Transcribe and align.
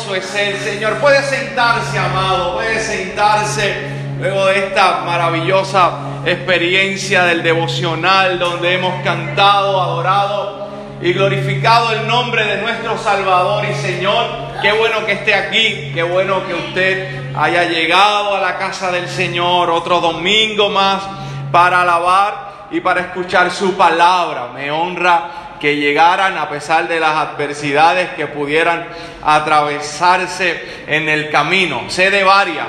maravilloso 0.00 0.14
es 0.14 0.34
el 0.34 0.58
Señor. 0.58 0.94
Puede 0.98 1.22
sentarse, 1.22 1.98
amado, 1.98 2.54
puede 2.54 2.80
sentarse 2.80 3.74
luego 4.18 4.46
de 4.46 4.66
esta 4.66 5.02
maravillosa 5.04 5.92
experiencia 6.24 7.24
del 7.24 7.42
devocional 7.42 8.38
donde 8.38 8.74
hemos 8.74 9.02
cantado, 9.02 9.80
adorado 9.80 10.68
y 11.02 11.12
glorificado 11.12 11.92
el 11.92 12.06
nombre 12.06 12.44
de 12.44 12.62
nuestro 12.62 12.96
Salvador 12.98 13.64
y 13.64 13.74
Señor. 13.74 14.26
Qué 14.62 14.72
bueno 14.72 15.04
que 15.06 15.12
esté 15.12 15.34
aquí, 15.34 15.92
qué 15.94 16.02
bueno 16.02 16.46
que 16.46 16.54
usted 16.54 17.34
haya 17.34 17.64
llegado 17.64 18.36
a 18.36 18.40
la 18.40 18.58
casa 18.58 18.90
del 18.90 19.08
Señor 19.08 19.70
otro 19.70 20.00
domingo 20.00 20.68
más 20.68 21.02
para 21.50 21.82
alabar 21.82 22.50
y 22.70 22.80
para 22.80 23.00
escuchar 23.00 23.50
su 23.50 23.74
palabra. 23.74 24.48
Me 24.54 24.70
honra 24.70 25.39
que 25.60 25.76
llegaran 25.76 26.38
a 26.38 26.48
pesar 26.48 26.88
de 26.88 26.98
las 26.98 27.14
adversidades 27.14 28.08
que 28.10 28.26
pudieran 28.26 28.86
atravesarse 29.22 30.84
en 30.86 31.08
el 31.08 31.30
camino. 31.30 31.82
Sé 31.88 32.10
de 32.10 32.24
varias 32.24 32.66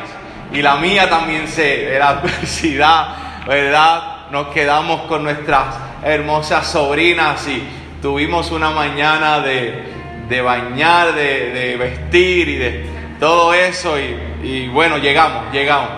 y 0.52 0.62
la 0.62 0.76
mía 0.76 1.10
también 1.10 1.48
sé 1.48 1.86
de 1.86 1.98
la 1.98 2.10
adversidad, 2.20 3.16
¿verdad? 3.48 4.30
Nos 4.30 4.48
quedamos 4.48 5.02
con 5.04 5.24
nuestras 5.24 5.76
hermosas 6.04 6.68
sobrinas 6.68 7.48
y 7.48 7.64
tuvimos 8.02 8.52
una 8.52 8.72
mañana 8.72 9.40
de, 9.40 10.42
bañar, 10.42 11.14
de, 11.14 11.78
vestir 11.78 12.50
y 12.50 12.56
de 12.56 12.86
todo 13.20 13.54
eso 13.54 13.98
y, 14.44 14.68
bueno, 14.68 14.98
llegamos, 14.98 15.52
llegamos, 15.52 15.90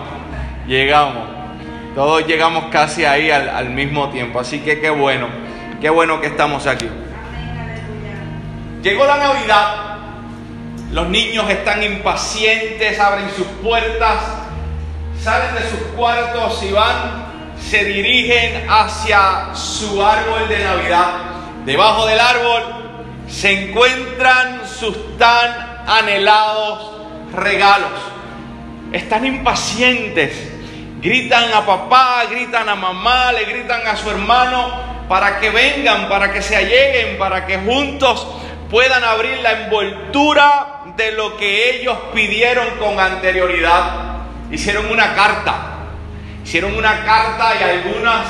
llegamos. 0.66 1.34
Todos 1.94 2.26
llegamos 2.26 2.64
casi 2.72 3.04
ahí 3.04 3.30
al, 3.30 3.48
al 3.48 3.70
mismo 3.70 4.08
tiempo, 4.10 4.40
así 4.40 4.60
que 4.60 4.80
qué 4.80 4.90
bueno. 4.90 5.43
Qué 5.84 5.90
bueno 5.90 6.18
que 6.18 6.28
estamos 6.28 6.66
aquí. 6.66 6.88
Llegó 8.82 9.04
la 9.04 9.18
Navidad, 9.18 9.98
los 10.92 11.10
niños 11.10 11.50
están 11.50 11.82
impacientes, 11.82 12.98
abren 12.98 13.28
sus 13.36 13.46
puertas, 13.62 14.16
salen 15.22 15.54
de 15.54 15.60
sus 15.68 15.80
cuartos 15.94 16.62
y 16.62 16.72
van, 16.72 17.26
se 17.60 17.84
dirigen 17.84 18.64
hacia 18.66 19.54
su 19.54 20.02
árbol 20.02 20.48
de 20.48 20.64
Navidad. 20.64 21.10
Debajo 21.66 22.06
del 22.06 22.18
árbol 22.18 22.62
se 23.28 23.68
encuentran 23.68 24.66
sus 24.66 25.18
tan 25.18 25.82
anhelados 25.86 26.92
regalos. 27.34 27.90
Están 28.90 29.26
impacientes, 29.26 30.50
gritan 31.02 31.52
a 31.52 31.66
papá, 31.66 32.22
gritan 32.30 32.70
a 32.70 32.74
mamá, 32.74 33.32
le 33.32 33.44
gritan 33.44 33.86
a 33.86 33.94
su 33.96 34.10
hermano, 34.10 34.93
para 35.08 35.38
que 35.40 35.50
vengan, 35.50 36.08
para 36.08 36.32
que 36.32 36.42
se 36.42 36.56
alleguen, 36.56 37.18
para 37.18 37.46
que 37.46 37.58
juntos 37.58 38.26
puedan 38.70 39.04
abrir 39.04 39.38
la 39.38 39.52
envoltura 39.64 40.80
de 40.96 41.12
lo 41.12 41.36
que 41.36 41.76
ellos 41.76 41.96
pidieron 42.14 42.66
con 42.78 42.98
anterioridad. 42.98 44.14
Hicieron 44.50 44.90
una 44.90 45.14
carta, 45.14 45.56
hicieron 46.44 46.74
una 46.76 47.04
carta 47.04 47.54
y 47.60 47.62
algunas 47.62 48.26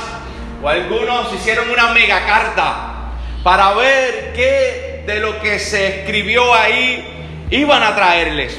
o 0.62 0.68
algunos 0.68 1.32
hicieron 1.34 1.70
una 1.70 1.88
mega 1.88 2.24
carta 2.26 2.94
para 3.42 3.74
ver 3.74 4.32
qué 4.34 5.04
de 5.06 5.20
lo 5.20 5.38
que 5.40 5.58
se 5.58 6.00
escribió 6.00 6.54
ahí 6.54 7.46
iban 7.50 7.82
a 7.82 7.94
traerles. 7.94 8.58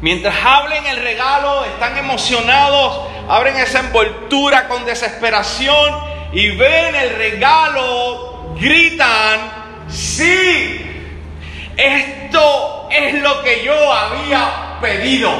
Mientras 0.00 0.34
hablen 0.44 0.86
el 0.86 0.98
regalo, 0.98 1.64
están 1.64 1.96
emocionados, 1.98 3.08
abren 3.28 3.56
esa 3.56 3.80
envoltura 3.80 4.68
con 4.68 4.84
desesperación 4.84 6.17
y 6.32 6.50
ven 6.50 6.94
el 6.94 7.16
regalo, 7.16 8.54
gritan, 8.60 9.86
sí, 9.88 10.80
esto 11.76 12.88
es 12.90 13.14
lo 13.22 13.42
que 13.42 13.64
yo 13.64 13.92
había 13.92 14.78
pedido. 14.80 15.32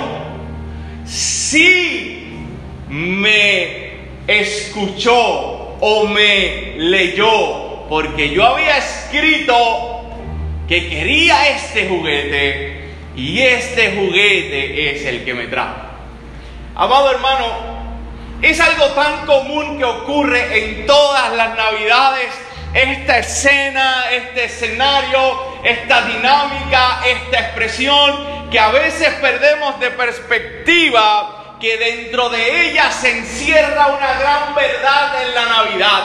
Sí, 1.04 2.46
me 2.88 3.88
escuchó 4.26 5.76
o 5.80 6.06
me 6.06 6.74
leyó, 6.76 7.86
porque 7.88 8.30
yo 8.30 8.44
había 8.44 8.78
escrito 8.78 9.54
que 10.68 10.88
quería 10.88 11.48
este 11.48 11.88
juguete 11.88 12.90
y 13.16 13.40
este 13.40 13.96
juguete 13.96 14.90
es 14.90 15.04
el 15.06 15.24
que 15.24 15.34
me 15.34 15.46
trae. 15.46 15.88
Amado 16.74 17.10
hermano, 17.10 17.77
es 18.42 18.60
algo 18.60 18.86
tan 18.92 19.26
común 19.26 19.78
que 19.78 19.84
ocurre 19.84 20.58
en 20.58 20.86
todas 20.86 21.32
las 21.32 21.56
navidades, 21.56 22.28
esta 22.72 23.18
escena, 23.18 24.10
este 24.12 24.44
escenario, 24.44 25.58
esta 25.64 26.02
dinámica, 26.02 27.00
esta 27.06 27.40
expresión, 27.40 28.48
que 28.50 28.58
a 28.60 28.68
veces 28.68 29.08
perdemos 29.14 29.80
de 29.80 29.90
perspectiva 29.90 31.56
que 31.60 31.76
dentro 31.76 32.28
de 32.28 32.68
ella 32.68 32.90
se 32.92 33.18
encierra 33.18 33.88
una 33.88 34.12
gran 34.20 34.54
verdad 34.54 35.22
en 35.22 35.34
la 35.34 35.46
Navidad. 35.46 36.02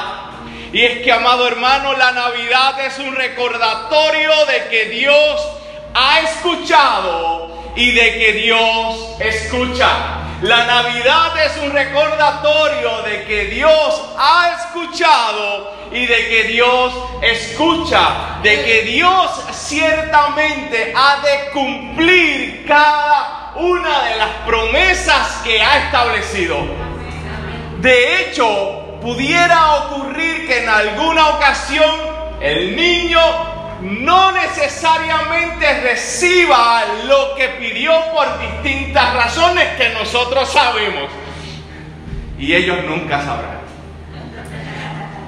Y 0.72 0.84
es 0.84 1.04
que, 1.04 1.12
amado 1.12 1.48
hermano, 1.48 1.94
la 1.94 2.12
Navidad 2.12 2.80
es 2.80 2.98
un 2.98 3.16
recordatorio 3.16 4.32
de 4.48 4.68
que 4.70 4.86
Dios 4.86 5.48
ha 5.94 6.22
escuchado 6.22 7.74
y 7.76 7.92
de 7.92 8.18
que 8.18 8.34
Dios 8.34 9.16
escucha. 9.20 10.24
La 10.44 10.66
Navidad 10.66 11.32
es 11.38 11.56
un 11.64 11.72
recordatorio 11.72 13.02
de 13.04 13.24
que 13.24 13.46
Dios 13.46 14.04
ha 14.18 14.52
escuchado 14.60 15.74
y 15.90 16.06
de 16.06 16.28
que 16.28 16.44
Dios 16.50 16.94
escucha, 17.22 18.40
de 18.44 18.66
que 18.66 18.82
Dios 18.82 19.32
ciertamente 19.54 20.94
ha 20.94 21.22
de 21.22 21.50
cumplir 21.52 22.66
cada 22.68 23.54
una 23.56 24.04
de 24.04 24.18
las 24.18 24.32
promesas 24.46 25.42
que 25.46 25.62
ha 25.62 25.86
establecido. 25.86 26.58
De 27.80 28.20
hecho, 28.20 28.98
pudiera 29.02 29.76
ocurrir 29.76 30.46
que 30.46 30.64
en 30.64 30.68
alguna 30.68 31.30
ocasión 31.30 31.96
el 32.42 32.76
niño 32.76 33.22
no 33.84 34.32
necesariamente 34.32 35.82
reciba 35.82 36.84
lo 37.06 37.36
que 37.36 37.50
pidió 37.50 37.92
por 38.14 38.40
distintas 38.40 39.14
razones 39.14 39.68
que 39.76 39.90
nosotros 39.90 40.50
sabemos. 40.50 41.10
Y 42.40 42.54
ellos 42.56 42.78
nunca 42.86 43.22
sabrán. 43.22 43.60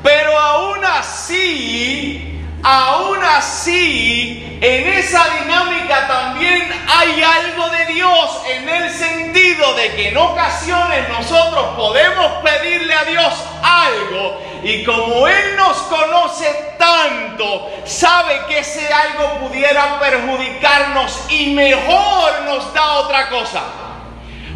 Pero 0.01 0.39
aún 0.39 0.85
así, 0.85 2.39
aún 2.63 3.17
así, 3.23 4.59
en 4.61 4.87
esa 4.87 5.25
dinámica 5.41 6.07
también 6.07 6.63
hay 6.87 7.23
algo 7.23 7.69
de 7.69 7.93
Dios 7.93 8.41
en 8.49 8.69
el 8.69 8.89
sentido 8.89 9.73
de 9.73 9.95
que 9.95 10.09
en 10.09 10.17
ocasiones 10.17 11.09
nosotros 11.09 11.75
podemos 11.75 12.31
pedirle 12.43 12.93
a 12.93 13.03
Dios 13.03 13.33
algo 13.61 14.44
y 14.65 14.83
como 14.83 15.27
Él 15.27 15.55
nos 15.57 15.77
conoce 15.77 16.73
tanto, 16.79 17.71
sabe 17.85 18.41
que 18.47 18.57
ese 18.57 18.91
algo 18.91 19.47
pudiera 19.47 19.99
perjudicarnos 19.99 21.19
y 21.29 21.53
mejor 21.53 22.41
nos 22.45 22.73
da 22.73 22.93
otra 22.93 23.29
cosa. 23.29 23.61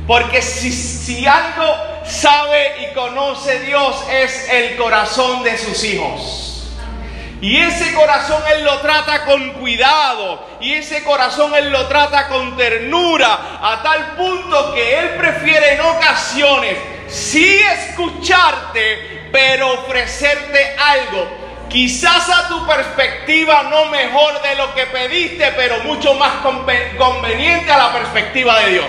Porque 0.08 0.42
si, 0.42 0.72
si 0.72 1.28
algo 1.28 1.75
sabe 2.06 2.90
y 2.90 2.96
conoce 2.96 3.59
Dios 3.59 4.03
es 4.12 4.50
el 4.50 4.78
corazón 4.78 5.44
de 5.44 5.56
sus 5.59 5.84
hijos. 5.84 6.72
Y 7.40 7.58
ese 7.58 7.94
corazón 7.94 8.41
Él 8.56 8.64
lo 8.64 8.80
trata 8.80 9.26
con 9.26 9.53
cuidado. 9.53 10.44
Y 10.59 10.74
ese 10.74 11.03
corazón 11.03 11.53
Él 11.53 11.70
lo 11.70 11.86
trata 11.86 12.30
con 12.30 12.58
ternura. 12.58 13.59
A 13.62 13.84
tal 13.84 14.16
punto 14.16 14.74
que 14.74 14.97
Él 14.97 15.09
prefiere 15.20 15.76
en 15.76 15.81
ocasiones 15.81 16.78
sí 17.09 17.59
escucharte, 17.59 19.19
pero 19.31 19.73
ofrecerte 19.73 20.75
algo. 20.78 21.28
Quizás 21.69 22.29
a 22.29 22.47
tu 22.47 22.66
perspectiva 22.66 23.63
no 23.63 23.85
mejor 23.85 24.41
de 24.41 24.56
lo 24.56 24.73
que 24.73 24.88
pediste, 24.88 25.53
pero 25.56 25.79
mucho 25.84 26.16
más 26.16 26.38
conveniente 26.97 27.72
a 27.72 27.78
la 27.78 27.93
perspectiva 27.93 28.59
de 28.61 28.72
Dios. 28.72 28.85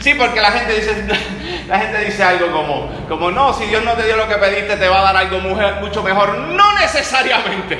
Sí, 0.00 0.14
porque 0.14 0.38
la 0.38 0.52
gente 0.52 0.74
dice, 0.74 1.02
la 1.66 1.78
gente 1.78 2.04
dice 2.04 2.22
algo 2.22 2.52
como, 2.52 2.90
como 3.08 3.30
no, 3.30 3.54
si 3.54 3.64
Dios 3.64 3.82
no 3.84 3.92
te 3.92 4.04
dio 4.04 4.16
lo 4.16 4.28
que 4.28 4.34
pediste, 4.34 4.76
te 4.76 4.86
va 4.86 5.00
a 5.00 5.12
dar 5.12 5.16
algo 5.16 5.38
mucho 5.38 6.02
mejor. 6.02 6.36
No 6.36 6.72
necesariamente. 6.74 7.78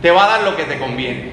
Te 0.00 0.10
va 0.12 0.26
a 0.26 0.28
dar 0.28 0.42
lo 0.42 0.56
que 0.56 0.62
te 0.64 0.78
conviene. 0.78 1.32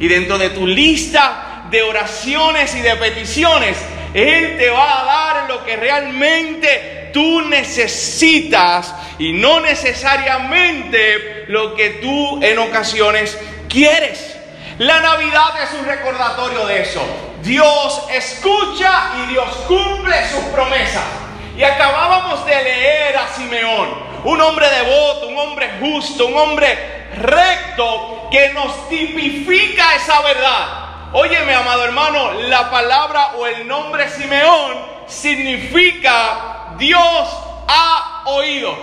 Y 0.00 0.08
dentro 0.08 0.38
de 0.38 0.50
tu 0.50 0.66
lista 0.66 1.66
de 1.70 1.82
oraciones 1.82 2.74
y 2.74 2.80
de 2.80 2.96
peticiones, 2.96 3.78
Él 4.12 4.56
te 4.58 4.70
va 4.70 5.02
a 5.02 5.04
dar 5.04 5.48
lo 5.48 5.64
que 5.64 5.76
realmente 5.76 7.01
tú 7.12 7.42
necesitas 7.42 8.94
y 9.18 9.32
no 9.32 9.60
necesariamente 9.60 11.44
lo 11.48 11.74
que 11.74 11.90
tú 11.90 12.42
en 12.42 12.58
ocasiones 12.58 13.38
quieres. 13.68 14.36
La 14.78 15.00
Navidad 15.00 15.62
es 15.62 15.78
un 15.78 15.86
recordatorio 15.86 16.66
de 16.66 16.82
eso. 16.82 17.02
Dios 17.42 18.02
escucha 18.10 19.12
y 19.22 19.32
Dios 19.32 19.48
cumple 19.68 20.28
sus 20.28 20.44
promesas. 20.46 21.04
Y 21.56 21.62
acabábamos 21.62 22.46
de 22.46 22.62
leer 22.62 23.16
a 23.16 23.28
Simeón, 23.28 23.90
un 24.24 24.40
hombre 24.40 24.68
devoto, 24.70 25.28
un 25.28 25.38
hombre 25.38 25.70
justo, 25.80 26.26
un 26.26 26.36
hombre 26.36 27.02
recto, 27.16 28.28
que 28.30 28.48
nos 28.50 28.88
tipifica 28.88 29.94
esa 29.94 30.22
verdad. 30.22 31.12
Óyeme, 31.12 31.54
amado 31.54 31.84
hermano, 31.84 32.32
la 32.48 32.70
palabra 32.70 33.32
o 33.36 33.46
el 33.46 33.68
nombre 33.68 34.08
Simeón 34.08 34.78
significa 35.06 36.61
Dios 36.78 37.28
ha 37.68 38.22
oído. 38.26 38.76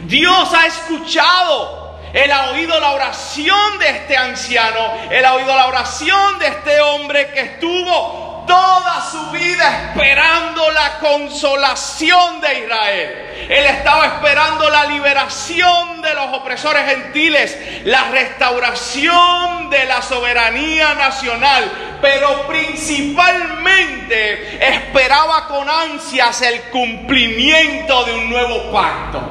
Dios 0.00 0.54
ha 0.54 0.66
escuchado. 0.66 1.98
Él 2.12 2.30
ha 2.32 2.50
oído 2.50 2.78
la 2.80 2.92
oración 2.92 3.78
de 3.78 3.90
este 3.90 4.16
anciano. 4.16 4.78
Él 5.10 5.24
ha 5.24 5.34
oído 5.34 5.54
la 5.54 5.66
oración 5.66 6.38
de 6.38 6.46
este 6.46 6.80
hombre 6.80 7.30
que 7.30 7.40
estuvo 7.40 8.37
toda 8.48 9.08
su 9.08 9.30
vida 9.30 9.90
esperando 9.90 10.68
la 10.72 10.98
consolación 10.98 12.40
de 12.40 12.64
Israel. 12.64 13.26
Él 13.48 13.66
estaba 13.66 14.06
esperando 14.06 14.68
la 14.68 14.86
liberación 14.86 16.02
de 16.02 16.14
los 16.14 16.34
opresores 16.34 16.84
gentiles, 16.86 17.56
la 17.84 18.10
restauración 18.10 19.70
de 19.70 19.84
la 19.84 20.02
soberanía 20.02 20.94
nacional, 20.94 21.98
pero 22.02 22.48
principalmente 22.48 24.58
esperaba 24.60 25.46
con 25.46 25.68
ansias 25.68 26.42
el 26.42 26.62
cumplimiento 26.62 28.04
de 28.04 28.14
un 28.14 28.30
nuevo 28.30 28.72
pacto. 28.72 29.22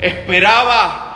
Esperaba 0.00 1.06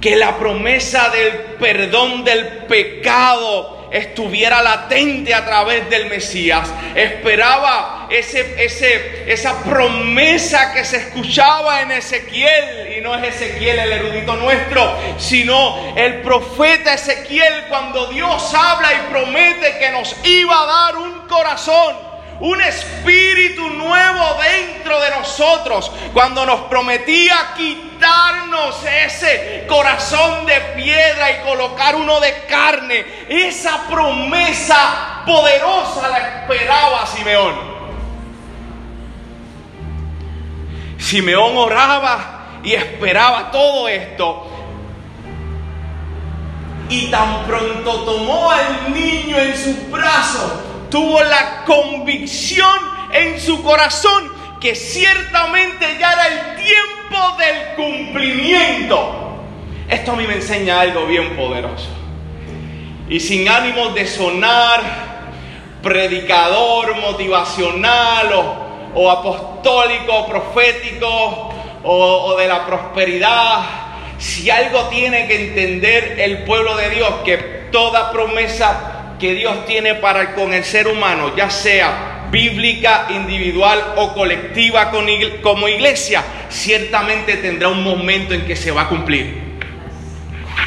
que 0.00 0.16
la 0.16 0.36
promesa 0.36 1.10
del 1.10 1.32
perdón 1.58 2.24
del 2.24 2.64
pecado 2.66 3.75
estuviera 3.90 4.62
latente 4.62 5.34
a 5.34 5.44
través 5.44 5.88
del 5.88 6.06
Mesías. 6.06 6.68
Esperaba 6.94 8.06
ese, 8.10 8.64
ese, 8.64 9.30
esa 9.32 9.62
promesa 9.62 10.72
que 10.72 10.84
se 10.84 10.96
escuchaba 10.98 11.82
en 11.82 11.92
Ezequiel, 11.92 12.94
y 12.96 13.00
no 13.00 13.14
es 13.14 13.34
Ezequiel 13.34 13.78
el 13.78 13.92
erudito 13.92 14.36
nuestro, 14.36 14.96
sino 15.18 15.94
el 15.96 16.22
profeta 16.22 16.94
Ezequiel 16.94 17.64
cuando 17.68 18.06
Dios 18.06 18.52
habla 18.54 18.92
y 18.92 19.10
promete 19.10 19.78
que 19.78 19.90
nos 19.90 20.16
iba 20.24 20.62
a 20.62 20.66
dar 20.66 20.96
un 20.96 21.26
corazón 21.28 22.06
un 22.40 22.60
espíritu 22.60 23.68
nuevo 23.70 24.36
dentro 24.42 25.00
de 25.00 25.10
nosotros, 25.10 25.90
cuando 26.12 26.44
nos 26.44 26.60
prometía 26.62 27.54
quitarnos 27.96 28.84
ese 29.04 29.64
corazón 29.68 30.46
de 30.46 30.60
piedra 30.76 31.30
y 31.32 31.44
colocar 31.44 31.96
uno 31.96 32.20
de 32.20 32.44
carne. 32.48 33.04
Esa 33.28 33.86
promesa 33.88 35.22
poderosa 35.24 36.08
la 36.08 36.18
esperaba 36.40 37.06
Simeón. 37.06 37.54
Simeón 40.98 41.56
oraba 41.56 42.60
y 42.62 42.74
esperaba 42.74 43.50
todo 43.50 43.88
esto. 43.88 44.50
Y 46.88 47.10
tan 47.10 47.44
pronto 47.46 48.04
tomó 48.04 48.50
al 48.50 48.92
niño 48.92 49.38
en 49.38 49.56
sus 49.56 49.90
brazos, 49.90 50.52
tuvo 50.88 51.22
la 51.22 51.64
convicción 51.64 52.78
en 53.12 53.40
su 53.40 53.62
corazón 53.62 54.35
que 54.66 54.74
ciertamente 54.74 55.96
ya 56.00 56.10
era 56.10 56.26
el 56.26 56.56
tiempo 56.56 57.36
del 57.38 57.76
cumplimiento. 57.76 59.38
Esto 59.88 60.10
a 60.10 60.16
mí 60.16 60.26
me 60.26 60.34
enseña 60.34 60.80
algo 60.80 61.06
bien 61.06 61.36
poderoso. 61.36 61.86
Y 63.08 63.20
sin 63.20 63.48
ánimo 63.48 63.90
de 63.90 64.08
sonar 64.08 64.80
predicador 65.84 66.96
motivacional 66.96 68.32
o, 68.92 69.08
apostólico, 69.08 70.26
profético 70.26 71.52
o, 71.84 72.24
o 72.24 72.36
de 72.36 72.48
la 72.48 72.66
prosperidad, 72.66 73.60
si 74.18 74.50
algo 74.50 74.88
tiene 74.88 75.28
que 75.28 75.46
entender 75.46 76.18
el 76.18 76.42
pueblo 76.42 76.76
de 76.76 76.90
Dios, 76.90 77.08
que 77.24 77.36
toda 77.70 78.10
promesa 78.10 79.14
que 79.20 79.32
Dios 79.32 79.64
tiene 79.64 79.94
para 79.94 80.34
con 80.34 80.52
el 80.52 80.64
ser 80.64 80.88
humano, 80.88 81.36
ya 81.36 81.50
sea 81.50 82.15
bíblica, 82.30 83.06
individual 83.10 83.94
o 83.96 84.14
colectiva 84.14 84.90
como 85.42 85.68
iglesia, 85.68 86.24
ciertamente 86.48 87.36
tendrá 87.36 87.68
un 87.68 87.82
momento 87.82 88.34
en 88.34 88.46
que 88.46 88.56
se 88.56 88.70
va 88.70 88.82
a 88.82 88.88
cumplir. 88.88 89.46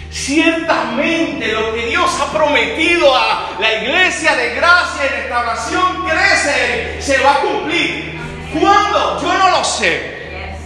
Ciertamente 0.10 1.52
lo 1.54 1.74
que 1.74 1.86
Dios 1.88 2.10
ha 2.20 2.32
prometido 2.32 3.16
a 3.16 3.52
la 3.60 3.84
iglesia 3.84 4.36
de 4.36 4.56
gracia 4.56 5.06
y 5.06 5.22
restauración 5.22 6.06
crece, 6.08 7.02
se 7.02 7.18
va 7.24 7.36
a 7.36 7.40
cumplir. 7.42 8.20
¿Cuándo? 8.60 9.22
Yo 9.22 9.34
no 9.38 9.50
lo 9.52 9.64
sé. 9.64 10.19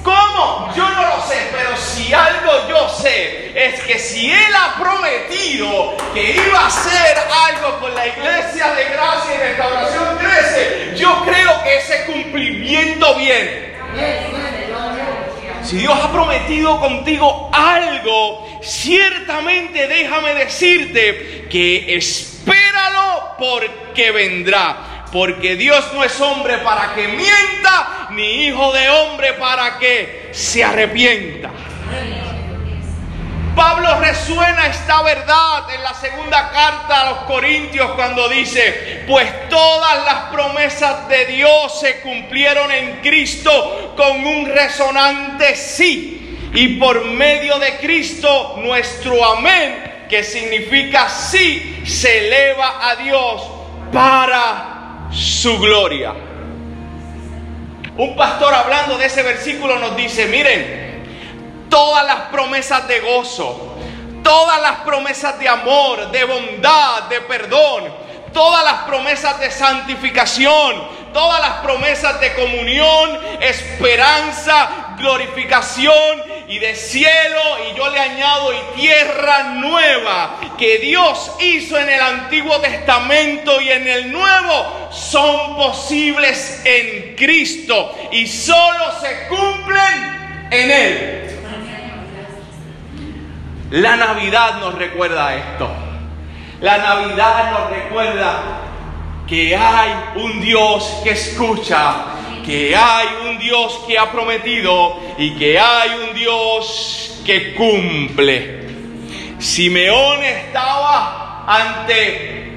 ¿Cómo? 0.03 0.73
Yo 0.75 0.89
no 0.89 1.07
lo 1.07 1.21
sé, 1.25 1.47
pero 1.51 1.77
si 1.77 2.13
algo 2.13 2.67
yo 2.67 2.89
sé 2.89 3.51
es 3.55 3.79
que 3.83 3.97
si 3.97 4.29
Él 4.29 4.53
ha 4.55 4.75
prometido 4.77 5.95
que 6.13 6.31
iba 6.31 6.59
a 6.59 6.67
hacer 6.67 7.17
algo 7.47 7.79
con 7.79 7.95
la 7.95 8.07
iglesia 8.07 8.73
de 8.73 8.83
gracia 8.85 9.35
y 9.35 9.37
restauración 9.37 10.17
crece, 10.17 10.95
yo 10.97 11.23
creo 11.23 11.63
que 11.63 11.77
ese 11.77 12.05
cumplimiento 12.05 13.15
viene. 13.15 13.73
Si 15.63 15.77
Dios 15.77 15.97
ha 15.97 16.11
prometido 16.11 16.77
contigo 16.81 17.49
algo, 17.53 18.59
ciertamente 18.61 19.87
déjame 19.87 20.33
decirte 20.33 21.47
que 21.49 21.95
espéralo 21.95 23.35
porque 23.37 24.11
vendrá 24.11 24.92
porque 25.13 25.55
Dios 25.55 25.93
no 25.93 26.03
es 26.03 26.19
hombre 26.19 26.57
para 26.57 26.95
que 26.95 27.07
mienta, 27.07 28.07
ni 28.09 28.47
hijo 28.47 28.73
de 28.73 28.89
hombre 28.89 29.33
para 29.33 29.77
que 29.77 30.31
se 30.33 30.63
arrepienta. 30.63 31.51
Pablo 33.55 33.99
resuena 33.99 34.65
esta 34.65 35.03
verdad 35.03 35.69
en 35.75 35.83
la 35.83 35.93
segunda 35.93 36.49
carta 36.49 37.01
a 37.01 37.09
los 37.11 37.19
Corintios 37.25 37.91
cuando 37.91 38.27
dice, 38.27 39.03
pues 39.07 39.47
todas 39.49 40.03
las 40.03 40.19
promesas 40.31 41.07
de 41.07 41.27
Dios 41.27 41.79
se 41.79 42.01
cumplieron 42.01 42.71
en 42.71 43.01
Cristo 43.01 43.93
con 43.95 44.25
un 44.25 44.47
resonante 44.47 45.55
sí. 45.55 46.49
Y 46.55 46.79
por 46.79 47.05
medio 47.05 47.59
de 47.59 47.77
Cristo 47.77 48.55
nuestro 48.57 49.23
amén, 49.23 50.05
que 50.09 50.23
significa 50.23 51.07
sí, 51.07 51.83
se 51.85 52.25
eleva 52.27 52.89
a 52.89 52.95
Dios 52.95 53.43
para 53.91 54.72
su 55.13 55.59
gloria. 55.59 56.13
Un 57.95 58.15
pastor 58.15 58.53
hablando 58.53 58.97
de 58.97 59.05
ese 59.05 59.21
versículo 59.21 59.77
nos 59.77 59.95
dice, 59.95 60.25
miren, 60.25 61.03
todas 61.69 62.05
las 62.05 62.21
promesas 62.31 62.87
de 62.87 62.99
gozo, 63.01 63.77
todas 64.23 64.61
las 64.61 64.79
promesas 64.79 65.39
de 65.39 65.47
amor, 65.47 66.11
de 66.11 66.23
bondad, 66.23 67.03
de 67.03 67.21
perdón, 67.21 67.83
todas 68.33 68.63
las 68.63 68.81
promesas 68.83 69.39
de 69.39 69.51
santificación, 69.51 71.03
todas 71.13 71.39
las 71.39 71.57
promesas 71.57 72.19
de 72.19 72.33
comunión, 72.33 73.19
esperanza, 73.41 74.82
glorificación 74.97 76.21
y 76.47 76.59
de 76.59 76.75
cielo, 76.75 77.41
y 77.69 77.77
yo 77.77 77.89
le 77.89 77.99
añado, 77.99 78.53
y 78.53 78.81
tierra 78.81 79.43
nueva 79.55 80.39
que 80.57 80.77
Dios 80.79 81.31
hizo 81.39 81.77
en 81.77 81.89
el 81.89 82.01
Antiguo 82.01 82.59
Testamento 82.59 83.59
y 83.61 83.69
en 83.69 83.87
el 83.87 84.11
Nuevo, 84.11 84.89
son 84.91 85.55
posibles 85.55 86.61
en 86.65 87.15
Cristo 87.15 87.95
y 88.11 88.27
solo 88.27 88.91
se 89.01 89.27
cumplen 89.27 90.47
en 90.51 90.71
Él. 90.71 91.29
La 93.71 93.95
Navidad 93.95 94.59
nos 94.59 94.75
recuerda 94.75 95.35
esto. 95.35 95.67
La 96.61 96.77
Navidad 96.77 97.51
nos 97.51 97.69
recuerda 97.71 98.41
que 99.27 99.55
hay 99.55 99.91
un 100.15 100.39
Dios 100.41 101.01
que 101.03 101.11
escucha 101.11 102.12
que 102.43 102.75
hay 102.75 103.07
un 103.29 103.39
Dios 103.39 103.81
que 103.87 103.97
ha 103.97 104.11
prometido 104.11 104.99
y 105.17 105.35
que 105.35 105.59
hay 105.59 105.89
un 106.09 106.15
Dios 106.15 107.21
que 107.25 107.53
cumple. 107.53 108.63
Simeón 109.39 110.23
estaba 110.23 111.45
ante 111.47 112.51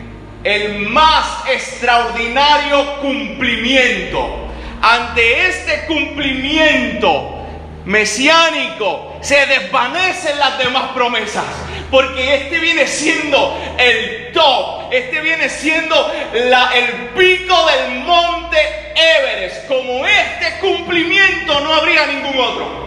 el 0.45 0.89
más 0.89 1.45
extraordinario 1.49 3.01
cumplimiento. 3.01 4.43
Ante 4.81 5.49
este 5.49 5.87
cumplimiento 5.87 7.37
mesiánico 7.85 9.17
se 9.21 9.47
desvanecen 9.47 10.39
las 10.39 10.59
demás 10.59 10.91
promesas. 10.95 11.45
Porque 11.91 12.35
este 12.35 12.59
viene 12.59 12.87
siendo 12.87 13.57
el 13.79 14.33
top, 14.33 14.93
este 14.93 15.21
viene 15.21 15.49
siendo 15.49 15.95
el 16.35 16.95
pico 17.17 17.55
del 17.67 18.01
monte 18.01 18.57
Everest. 18.97 19.69
Como 19.69 20.05
este 20.07 20.59
cumplimiento 20.61 21.61
no 21.61 21.75
habría 21.75 22.07
ningún 22.07 22.39
otro. 22.39 22.87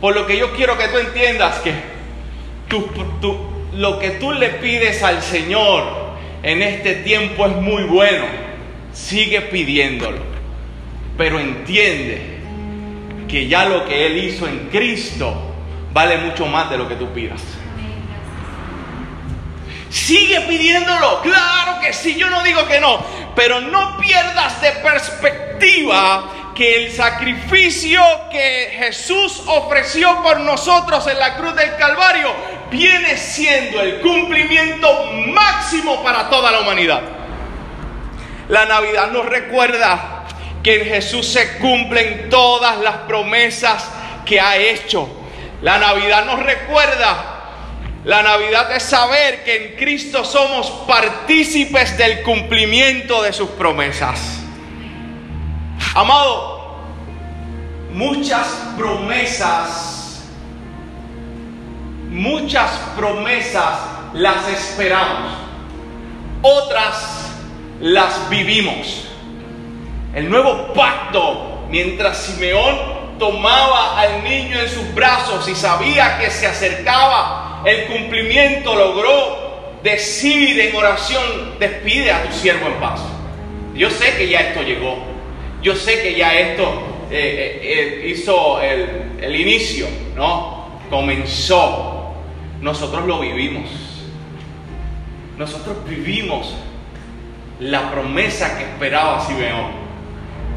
Por 0.00 0.14
lo 0.14 0.26
que 0.26 0.36
yo 0.36 0.52
quiero 0.54 0.76
que 0.76 0.88
tú 0.88 0.98
entiendas 0.98 1.58
que 1.60 1.72
lo 3.72 3.98
que 3.98 4.10
tú 4.10 4.32
le 4.32 4.48
pides 4.50 5.02
al 5.02 5.22
Señor 5.22 5.84
en 6.42 6.62
este 6.62 6.96
tiempo 6.96 7.46
es 7.46 7.56
muy 7.56 7.84
bueno. 7.84 8.26
Sigue 8.92 9.40
pidiéndolo. 9.40 10.18
Pero 11.16 11.40
entiende 11.40 12.20
que 13.28 13.48
ya 13.48 13.64
lo 13.64 13.86
que 13.86 14.06
Él 14.06 14.18
hizo 14.24 14.46
en 14.46 14.68
Cristo 14.70 15.54
vale 15.96 16.18
mucho 16.18 16.44
más 16.44 16.68
de 16.68 16.76
lo 16.76 16.86
que 16.86 16.94
tú 16.96 17.10
pidas. 17.14 17.40
Sigue 19.88 20.42
pidiéndolo, 20.42 21.22
claro 21.22 21.80
que 21.80 21.94
sí, 21.94 22.16
yo 22.16 22.28
no 22.28 22.42
digo 22.42 22.66
que 22.66 22.78
no, 22.80 23.02
pero 23.34 23.62
no 23.62 23.96
pierdas 23.96 24.60
de 24.60 24.72
perspectiva 24.72 26.52
que 26.54 26.84
el 26.84 26.92
sacrificio 26.92 28.02
que 28.30 28.74
Jesús 28.76 29.42
ofreció 29.46 30.22
por 30.22 30.40
nosotros 30.40 31.06
en 31.06 31.18
la 31.18 31.34
cruz 31.38 31.56
del 31.56 31.74
Calvario 31.76 32.30
viene 32.70 33.16
siendo 33.16 33.80
el 33.80 34.02
cumplimiento 34.02 35.12
máximo 35.28 36.02
para 36.02 36.28
toda 36.28 36.52
la 36.52 36.60
humanidad. 36.60 37.00
La 38.50 38.66
Navidad 38.66 39.12
nos 39.12 39.24
recuerda 39.24 40.26
que 40.62 40.82
en 40.82 40.88
Jesús 40.88 41.26
se 41.26 41.56
cumplen 41.56 42.28
todas 42.28 42.76
las 42.80 42.96
promesas 43.08 43.90
que 44.26 44.38
ha 44.38 44.58
hecho. 44.58 45.15
La 45.62 45.78
Navidad 45.78 46.26
nos 46.26 46.42
recuerda 46.42 47.36
la 48.06 48.22
Navidad 48.22 48.70
es 48.70 48.84
saber 48.84 49.42
que 49.42 49.56
en 49.70 49.76
Cristo 49.76 50.24
somos 50.24 50.70
partícipes 50.86 51.98
del 51.98 52.22
cumplimiento 52.22 53.20
de 53.20 53.32
sus 53.32 53.48
promesas. 53.48 54.38
Amado, 55.92 56.76
muchas 57.92 58.46
promesas, 58.78 60.22
muchas 62.08 62.70
promesas 62.96 63.80
las 64.14 64.50
esperamos, 64.50 65.32
otras 66.42 67.32
las 67.80 68.30
vivimos. 68.30 69.08
El 70.14 70.30
nuevo 70.30 70.72
pacto, 70.74 71.66
mientras 71.70 72.18
Simeón 72.18 73.05
tomaba 73.18 74.00
al 74.00 74.24
niño 74.24 74.58
en 74.58 74.68
sus 74.68 74.94
brazos 74.94 75.48
y 75.48 75.54
sabía 75.54 76.18
que 76.18 76.30
se 76.30 76.46
acercaba 76.46 77.46
el 77.66 77.86
cumplimiento 77.86 78.76
logró 78.76 79.80
decir 79.82 80.60
en 80.60 80.76
oración, 80.76 81.58
despide 81.58 82.12
a 82.12 82.22
tu 82.22 82.32
siervo 82.32 82.68
en 82.68 82.74
paz. 82.74 83.00
Yo 83.74 83.90
sé 83.90 84.16
que 84.16 84.28
ya 84.28 84.40
esto 84.40 84.62
llegó, 84.62 84.96
yo 85.62 85.74
sé 85.74 86.00
que 86.00 86.14
ya 86.14 86.32
esto 86.32 86.64
eh, 87.10 87.60
eh, 87.62 88.02
eh, 88.04 88.08
hizo 88.08 88.60
el, 88.60 89.18
el 89.20 89.34
inicio, 89.34 89.88
¿no? 90.14 90.80
Comenzó. 90.88 92.14
Nosotros 92.60 93.04
lo 93.04 93.20
vivimos. 93.20 93.68
Nosotros 95.36 95.76
vivimos 95.88 96.54
la 97.58 97.90
promesa 97.90 98.56
que 98.56 98.64
esperaba 98.64 99.26
Simeón. 99.26 99.72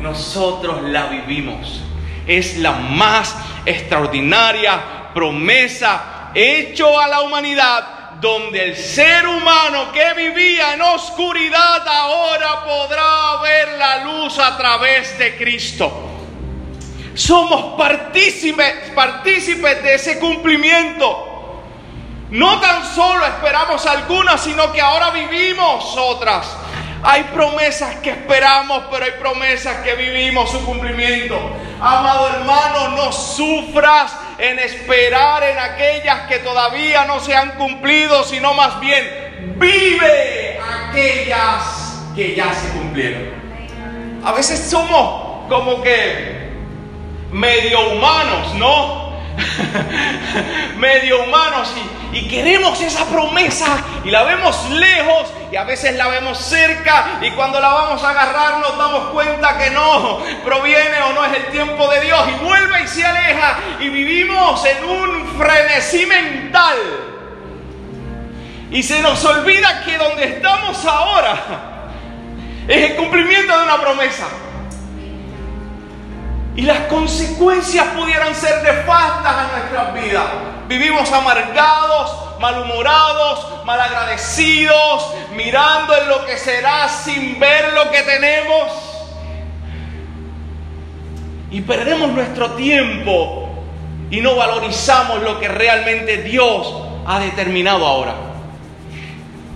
Nosotros 0.02 0.84
la 0.84 1.08
vivimos. 1.08 1.82
Es 2.30 2.58
la 2.58 2.74
más 2.74 3.36
extraordinaria 3.66 5.10
promesa 5.16 6.30
hecho 6.36 7.00
a 7.00 7.08
la 7.08 7.22
humanidad, 7.22 8.12
donde 8.22 8.66
el 8.66 8.76
ser 8.76 9.28
humano 9.28 9.92
que 9.92 10.14
vivía 10.14 10.76
en 10.76 10.82
oscuridad 10.84 11.88
ahora 11.88 12.64
podrá 12.64 13.42
ver 13.42 13.70
la 13.80 14.04
luz 14.04 14.38
a 14.38 14.56
través 14.58 15.18
de 15.18 15.38
Cristo. 15.38 15.92
Somos 17.16 17.76
partícipes, 17.76 18.92
partícipes 18.94 19.82
de 19.82 19.96
ese 19.96 20.20
cumplimiento. 20.20 21.64
No 22.30 22.60
tan 22.60 22.86
solo 22.86 23.26
esperamos 23.26 23.84
algunas, 23.88 24.44
sino 24.44 24.72
que 24.72 24.80
ahora 24.80 25.10
vivimos 25.10 25.98
otras. 25.98 26.48
Hay 27.04 27.24
promesas 27.34 27.96
que 27.98 28.10
esperamos, 28.10 28.84
pero 28.92 29.06
hay 29.06 29.12
promesas 29.20 29.78
que 29.78 29.96
vivimos 29.96 30.52
su 30.52 30.66
cumplimiento. 30.66 31.38
Amado 31.82 32.28
hermano, 32.28 32.90
no 32.90 33.12
sufras 33.12 34.14
en 34.38 34.60
esperar 34.60 35.44
en 35.44 35.60
aquellas 35.60 36.28
que 36.28 36.40
todavía 36.40 37.06
no 37.06 37.20
se 37.20 37.36
han 37.36 37.52
cumplido, 37.52 38.24
sino 38.24 38.54
más 38.54 38.80
bien 38.80 39.56
vive 39.58 40.60
aquellas 40.60 42.02
que 42.16 42.36
ya 42.36 42.54
se 42.54 42.70
cumplieron. 42.70 43.40
A 44.26 44.34
veces 44.34 44.70
somos 44.70 45.48
como 45.48 45.82
que 45.82 46.50
medio 47.32 47.92
humanos, 47.92 48.56
¿no? 48.56 49.09
medio 50.78 51.24
humanos 51.24 51.74
y, 52.12 52.18
y, 52.18 52.28
queremos 52.28 52.80
esa 52.82 53.06
promesa 53.06 53.78
y 54.04 54.12
la 54.12 54.24
vemos 54.24 54.70
lejos 54.72 55.34
y 55.52 55.56
a 55.56 55.64
veces 55.64 55.96
la 55.96 56.08
vemos 56.08 56.38
cerca 56.38 57.20
y 57.22 57.32
cuando 57.32 57.60
la 57.60 57.70
vamos 57.70 58.04
a 58.04 58.10
agarrar 58.10 58.60
nos 58.60 58.78
damos 58.78 59.10
cuenta 59.10 59.58
que 59.58 59.70
no 59.72 60.20
proviene 60.44 61.02
o 61.10 61.14
no 61.14 61.26
es 61.26 61.38
el 61.38 61.46
tiempo 61.52 61.88
de 61.90 62.02
Dios 62.02 62.20
y 62.30 62.44
vuelve 62.44 62.84
y 62.84 62.88
se 62.88 63.06
aleja 63.06 63.58
y 63.80 63.90
vivimos 63.90 64.64
en 64.66 64.84
un 64.84 65.38
frenesí 65.38 66.06
mental. 66.06 66.78
Y 68.72 68.84
se 68.84 69.02
nos 69.02 69.24
olvida 69.26 69.84
que 69.84 69.98
donde 69.98 70.26
estamos 70.26 70.86
ahora 70.86 71.36
es 72.68 72.92
el 72.92 72.96
cumplimiento 72.98 73.58
de 73.58 73.64
una 73.64 73.82
promesa 73.82 74.28
y 76.60 76.62
las 76.64 76.80
consecuencias 76.88 77.88
pudieran 77.98 78.36
ser 78.36 78.62
nefastas 78.62 79.34
a 79.34 79.50
nuestras 79.54 79.94
vidas. 79.94 80.26
Vivimos 80.68 81.10
amargados, 81.10 82.38
malhumorados, 82.42 83.64
malagradecidos, 83.64 85.14
mirando 85.38 85.96
en 85.96 86.10
lo 86.10 86.26
que 86.26 86.36
será 86.36 86.90
sin 86.90 87.40
ver 87.40 87.72
lo 87.72 87.90
que 87.90 88.02
tenemos. 88.02 88.74
Y 91.50 91.62
perdemos 91.62 92.10
nuestro 92.10 92.52
tiempo 92.56 93.48
y 94.12 94.20
no 94.20 94.36
valorizamos 94.36 95.22
lo 95.22 95.40
que 95.40 95.48
realmente 95.48 96.24
Dios 96.24 96.74
ha 97.06 97.22
determinado 97.22 97.88
ahora. 97.88 98.16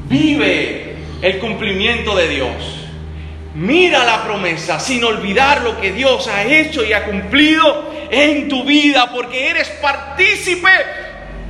Vive 0.08 0.96
el 1.22 1.40
cumplimiento 1.40 2.16
de 2.16 2.30
Dios. 2.30 2.83
Mira 3.56 4.04
la 4.04 4.24
promesa 4.24 4.80
sin 4.80 5.04
olvidar 5.04 5.62
lo 5.62 5.80
que 5.80 5.92
Dios 5.92 6.28
ha 6.28 6.44
hecho 6.44 6.84
y 6.84 6.92
ha 6.92 7.06
cumplido 7.06 7.94
en 8.10 8.50
tu 8.50 8.64
vida, 8.64 9.12
porque 9.12 9.50
eres 9.50 9.70
partícipe 9.70 10.70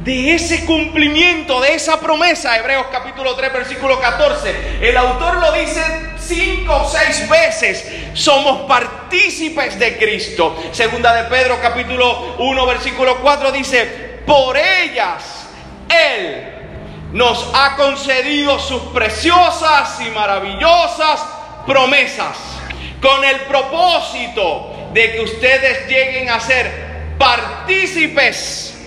de 0.04 0.34
ese 0.34 0.66
cumplimiento, 0.66 1.62
de 1.62 1.76
esa 1.76 2.02
promesa. 2.02 2.58
Hebreos 2.58 2.88
capítulo 2.92 3.36
3, 3.36 3.54
versículo 3.54 4.02
14. 4.02 4.80
El 4.82 4.98
autor 4.98 5.36
lo 5.36 5.54
dice 5.54 5.82
cinco 6.20 6.84
o 6.84 6.90
seis 6.90 7.30
veces. 7.30 7.86
Somos 8.14 8.68
partícipes 8.68 9.80
de 9.80 9.98
Cristo. 9.98 10.62
Segunda 10.74 11.16
de 11.16 11.30
Pedro 11.30 11.58
capítulo 11.62 12.36
1, 12.38 12.66
versículo 12.66 13.20
4 13.20 13.52
dice, 13.54 14.20
por 14.26 14.58
ellas 14.58 15.48
Él 15.88 16.50
nos 17.14 17.50
ha 17.54 17.78
concedido 17.78 18.60
sus 18.60 18.82
preciosas 18.92 20.02
y 20.02 20.10
maravillosas 20.10 21.43
promesas 21.66 22.38
con 23.02 23.24
el 23.24 23.42
propósito 23.42 24.90
de 24.94 25.12
que 25.12 25.22
ustedes 25.22 25.88
lleguen 25.88 26.30
a 26.30 26.40
ser 26.40 26.72
partícipes 27.18 28.78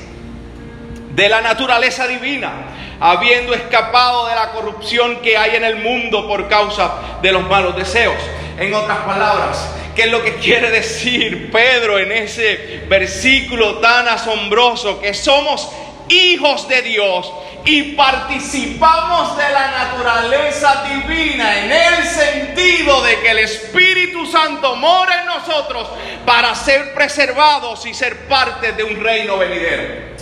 de 1.10 1.28
la 1.28 1.40
naturaleza 1.40 2.06
divina, 2.06 2.52
habiendo 3.00 3.54
escapado 3.54 4.26
de 4.26 4.34
la 4.34 4.52
corrupción 4.52 5.16
que 5.22 5.36
hay 5.36 5.56
en 5.56 5.64
el 5.64 5.76
mundo 5.76 6.28
por 6.28 6.48
causa 6.48 7.18
de 7.22 7.32
los 7.32 7.48
malos 7.48 7.76
deseos. 7.76 8.16
En 8.58 8.72
otras 8.72 8.98
palabras, 8.98 9.68
¿qué 9.94 10.02
es 10.02 10.10
lo 10.10 10.22
que 10.22 10.36
quiere 10.36 10.70
decir 10.70 11.50
Pedro 11.50 11.98
en 11.98 12.12
ese 12.12 12.84
versículo 12.88 13.76
tan 13.76 14.08
asombroso? 14.08 15.00
Que 15.00 15.14
somos 15.14 15.70
hijos 16.08 16.68
de 16.68 16.82
Dios 16.82 17.32
y 17.64 17.94
participamos 17.94 19.36
de 19.36 19.50
la 19.50 19.70
naturaleza 19.72 20.84
divina 20.84 21.64
en 21.64 21.72
el 21.72 22.04
sentido 22.04 23.02
de 23.02 23.18
que 23.20 23.30
el 23.30 23.38
Espíritu 23.40 24.24
Santo 24.26 24.76
mora 24.76 25.20
en 25.22 25.26
nosotros 25.26 25.88
para 26.24 26.54
ser 26.54 26.94
preservados 26.94 27.84
y 27.86 27.94
ser 27.94 28.28
parte 28.28 28.72
de 28.72 28.84
un 28.84 29.02
reino 29.02 29.36
venidero. 29.36 30.16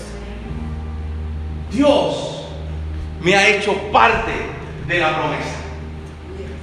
Dios 1.71 2.47
me 3.21 3.35
ha 3.35 3.49
hecho 3.49 3.75
parte 3.93 4.33
de 4.87 4.99
la 4.99 5.17
promesa. 5.17 5.57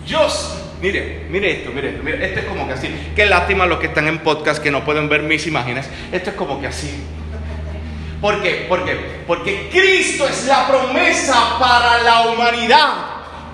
Dios, 0.07 0.57
mire, 0.81 1.25
mire 1.29 1.51
esto, 1.59 1.71
mire 1.71 1.89
esto, 1.89 2.03
mire, 2.03 2.25
esto 2.25 2.39
es 2.39 2.45
como 2.45 2.67
que 2.67 2.73
así. 2.73 2.89
Qué 3.15 3.25
lástima 3.25 3.65
los 3.65 3.79
que 3.79 3.87
están 3.87 4.07
en 4.07 4.19
podcast 4.19 4.61
que 4.61 4.71
no 4.71 4.83
pueden 4.83 5.09
ver 5.09 5.23
mis 5.23 5.45
imágenes. 5.45 5.89
Esto 6.11 6.31
es 6.31 6.35
como 6.35 6.59
que 6.59 6.67
así. 6.67 7.03
¿Por 8.21 8.39
qué? 8.43 8.67
¿Por 8.69 8.85
qué? 8.85 9.23
Porque 9.25 9.69
Cristo 9.71 10.27
es 10.27 10.45
la 10.45 10.67
promesa 10.67 11.57
para 11.59 12.03
la 12.03 12.21
humanidad. 12.27 12.89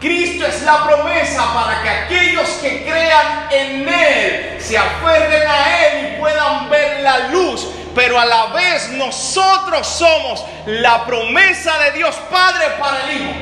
Cristo 0.02 0.46
es 0.46 0.62
la 0.64 0.84
promesa 0.84 1.54
para 1.54 1.82
que 1.82 1.90
aquellos 1.90 2.50
que 2.62 2.84
crean 2.84 3.48
en 3.50 3.88
Él 3.88 4.58
se 4.60 4.78
aferren 4.78 5.48
a 5.48 5.88
Él 5.88 6.14
y 6.14 6.20
puedan 6.20 6.70
ver 6.70 7.02
la 7.02 7.30
luz. 7.30 7.66
Pero 7.96 8.20
a 8.20 8.26
la 8.26 8.48
vez 8.48 8.90
nosotros 8.92 9.88
somos 9.88 10.44
la 10.66 11.06
promesa 11.06 11.80
de 11.80 11.92
Dios 11.92 12.16
Padre 12.30 12.66
para 12.78 13.04
el 13.04 13.22
Hijo. 13.22 13.34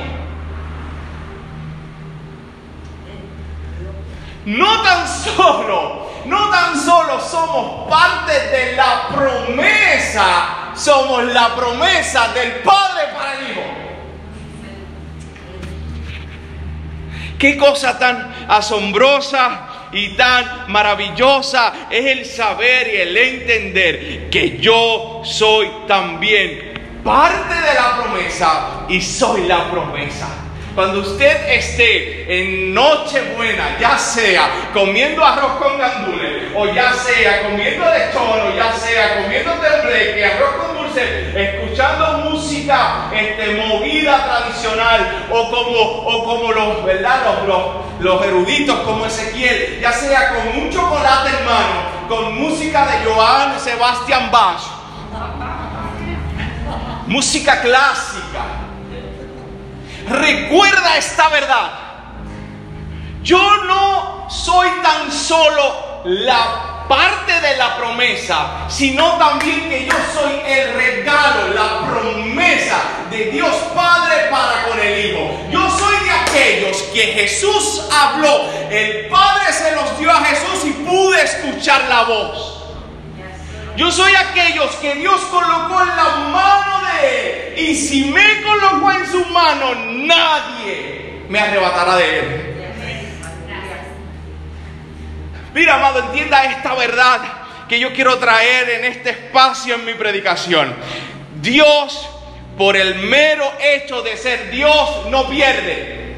No 4.46 4.82
tan 4.82 5.08
solo, 5.08 6.08
no 6.24 6.50
tan 6.50 6.80
solo 6.80 7.20
somos 7.20 7.90
parte 7.90 8.32
de 8.32 8.76
la 8.76 9.08
promesa 9.08 10.65
somos 10.76 11.24
la 11.24 11.54
promesa 11.54 12.28
del 12.28 12.52
Padre 12.62 13.02
para 13.14 13.34
el 13.34 13.50
Hijo. 13.50 13.62
Qué 17.38 17.56
cosa 17.56 17.98
tan 17.98 18.34
asombrosa 18.48 19.88
y 19.92 20.16
tan 20.16 20.70
maravillosa 20.70 21.88
es 21.90 22.06
el 22.06 22.24
saber 22.24 22.94
y 22.94 22.96
el 23.00 23.16
entender 23.16 24.30
que 24.30 24.58
yo 24.58 25.22
soy 25.24 25.70
también 25.86 27.00
parte 27.04 27.54
de 27.54 27.74
la 27.74 27.96
promesa 28.02 28.84
y 28.88 29.00
soy 29.00 29.46
la 29.46 29.70
promesa. 29.70 30.45
Cuando 30.76 31.00
usted 31.00 31.48
esté 31.48 32.26
en 32.28 32.74
Nochebuena, 32.74 33.78
ya 33.80 33.96
sea 33.96 34.68
comiendo 34.74 35.24
arroz 35.24 35.52
con 35.52 35.78
gandules, 35.78 36.52
o 36.54 36.66
ya 36.66 36.92
sea 36.92 37.44
comiendo 37.44 37.82
lechón, 37.86 38.52
o 38.52 38.54
ya 38.54 38.70
sea 38.74 39.22
comiendo 39.22 39.52
tembleque, 39.52 40.22
arroz 40.22 40.50
con 40.56 40.76
dulce, 40.76 41.32
escuchando 41.34 42.28
música 42.28 43.10
este, 43.10 43.54
movida 43.54 44.22
tradicional, 44.22 45.26
o 45.30 45.50
como, 45.50 45.78
o 45.80 46.24
como 46.24 46.52
los, 46.52 46.84
¿verdad? 46.84 47.22
Los, 47.46 47.58
los, 48.00 48.26
eruditos 48.26 48.78
como 48.80 49.06
Ezequiel, 49.06 49.80
ya 49.80 49.92
sea 49.92 50.34
con 50.34 50.60
un 50.60 50.70
chocolate 50.70 51.30
en 51.38 51.44
mano, 51.46 52.06
con 52.06 52.38
música 52.38 52.86
de 52.86 53.10
Joan 53.10 53.58
Sebastian 53.58 54.30
Bach, 54.30 54.60
música 57.06 57.62
clásica 57.62 58.15
Recuerda 60.08 60.96
esta 60.96 61.28
verdad. 61.28 61.70
Yo 63.22 63.64
no 63.64 64.26
soy 64.30 64.68
tan 64.82 65.10
solo 65.10 66.02
la 66.04 66.84
parte 66.88 67.40
de 67.40 67.56
la 67.56 67.76
promesa, 67.76 68.66
sino 68.68 69.16
también 69.18 69.68
que 69.68 69.86
yo 69.86 69.94
soy 70.14 70.40
el 70.46 70.74
regalo, 70.74 71.48
la 71.54 71.90
promesa 71.90 72.82
de 73.10 73.32
Dios 73.32 73.54
Padre 73.74 74.28
para 74.30 74.68
con 74.68 74.78
el 74.78 75.06
Hijo. 75.06 75.40
Yo 75.50 75.68
soy 75.70 75.96
de 76.04 76.10
aquellos 76.10 76.82
que 76.94 77.02
Jesús 77.02 77.82
habló, 77.92 78.48
el 78.70 79.08
Padre 79.08 79.52
se 79.52 79.74
los 79.74 79.98
dio 79.98 80.12
a 80.12 80.24
Jesús 80.24 80.64
y 80.66 80.72
pude 80.84 81.22
escuchar 81.22 81.84
la 81.88 82.02
voz. 82.02 82.55
Yo 83.76 83.90
soy 83.90 84.12
aquellos 84.14 84.74
que 84.76 84.94
Dios 84.94 85.20
colocó 85.30 85.82
en 85.82 85.88
la 85.88 86.08
mano 86.32 86.80
de 86.86 87.54
Él. 87.54 87.58
Y 87.58 87.74
si 87.74 88.06
me 88.06 88.42
colocó 88.42 88.90
en 88.90 89.06
su 89.06 89.24
mano, 89.26 89.74
nadie 89.74 91.22
me 91.28 91.38
arrebatará 91.38 91.96
de 91.96 92.18
Él. 92.18 92.52
Mira, 95.52 95.74
amado, 95.74 96.00
entienda 96.00 96.44
esta 96.44 96.74
verdad 96.74 97.20
que 97.68 97.78
yo 97.80 97.92
quiero 97.92 98.18
traer 98.18 98.68
en 98.70 98.84
este 98.84 99.10
espacio 99.10 99.74
en 99.74 99.84
mi 99.84 99.94
predicación. 99.94 100.74
Dios, 101.40 102.08
por 102.56 102.76
el 102.76 102.94
mero 102.96 103.50
hecho 103.60 104.02
de 104.02 104.16
ser 104.16 104.50
Dios, 104.50 105.06
no 105.10 105.28
pierde. 105.28 106.14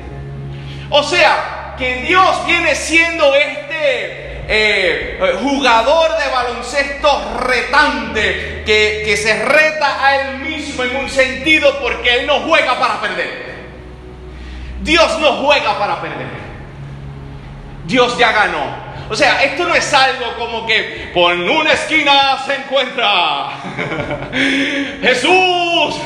O 0.90 1.02
sea, 1.02 1.74
que 1.78 2.02
Dios 2.02 2.46
viene 2.46 2.74
siendo 2.74 3.34
este 3.34 4.27
eh, 4.48 5.38
jugador 5.42 6.16
de 6.16 6.30
baloncesto 6.30 7.38
retante 7.38 8.62
que, 8.64 9.02
que 9.04 9.16
se 9.16 9.44
reta 9.44 10.04
a 10.04 10.16
él 10.16 10.38
mismo 10.38 10.84
en 10.84 10.96
un 10.96 11.10
sentido 11.10 11.78
porque 11.80 12.20
él 12.20 12.26
no 12.26 12.40
juega 12.40 12.78
para 12.78 13.00
perder. 13.00 13.48
Dios 14.80 15.18
no 15.20 15.32
juega 15.34 15.78
para 15.78 16.00
perder. 16.00 16.26
Dios 17.84 18.16
ya 18.16 18.32
ganó. 18.32 18.88
O 19.10 19.16
sea, 19.16 19.42
esto 19.42 19.64
no 19.66 19.74
es 19.74 19.92
algo 19.94 20.34
como 20.38 20.66
que 20.66 21.10
por 21.14 21.34
una 21.34 21.72
esquina 21.72 22.38
se 22.44 22.56
encuentra 22.56 23.50
Jesús 25.02 25.96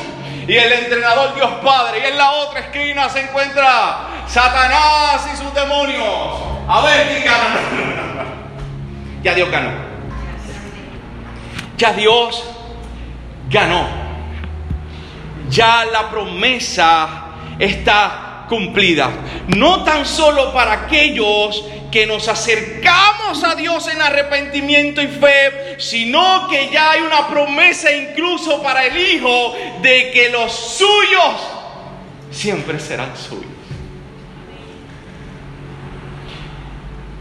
y 0.47 0.55
el 0.55 0.71
entrenador 0.71 1.35
Dios 1.35 1.51
Padre 1.63 1.99
y 1.99 2.05
en 2.11 2.17
la 2.17 2.31
otra 2.31 2.61
esquina 2.61 3.09
se 3.09 3.21
encuentra 3.21 4.07
Satanás 4.27 5.27
y 5.33 5.37
sus 5.37 5.53
demonios. 5.53 6.53
A 6.67 6.81
ver 6.81 7.21
quién. 7.21 7.92
Ya 9.23 9.33
Dios 9.33 9.49
ganó. 9.49 9.71
Ya 11.77 11.93
Dios 11.93 12.43
ganó. 13.49 13.87
Ya 15.49 15.85
la 15.85 16.09
promesa 16.09 17.25
está 17.57 18.45
cumplida. 18.49 19.09
No 19.55 19.83
tan 19.83 20.05
solo 20.05 20.53
para 20.53 20.73
aquellos 20.73 21.65
que 21.91 22.05
nos 22.05 22.27
acercamos 22.27 23.43
a 23.43 23.55
Dios 23.55 23.87
en 23.87 24.01
arrepentimiento 24.01 25.01
y 25.01 25.07
fe, 25.07 25.75
sino 25.79 26.47
que 26.49 26.69
ya 26.69 26.91
hay 26.91 27.01
una 27.01 27.27
promesa 27.27 27.91
incluso 27.91 28.61
para 28.61 28.85
el 28.85 28.97
Hijo 28.97 29.55
de 29.81 30.11
que 30.11 30.29
los 30.29 30.51
suyos 30.51 31.35
siempre 32.31 32.79
serán 32.79 33.15
suyos. 33.15 33.45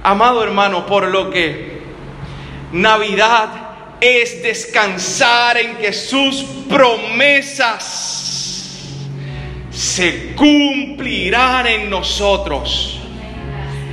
Amado 0.02 0.42
hermano, 0.42 0.84
por 0.86 1.06
lo 1.06 1.30
que 1.30 1.71
Navidad 2.72 3.48
es 4.00 4.42
descansar 4.42 5.58
en 5.58 5.76
que 5.76 5.92
sus 5.92 6.42
promesas 6.68 8.18
se 9.70 10.34
cumplirán 10.34 11.66
en 11.66 11.90
nosotros. 11.90 12.98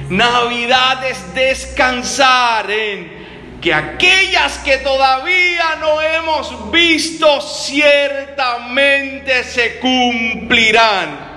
Navidad 0.10 1.06
es 1.06 1.36
descansar 1.36 2.72
en 2.72 3.20
que 3.62 3.74
aquellas 3.74 4.58
que 4.60 4.78
todavía 4.78 5.76
no 5.82 6.02
hemos 6.02 6.72
visto 6.72 7.42
ciertamente 7.42 9.44
se 9.44 9.80
cumplirán. 9.80 11.28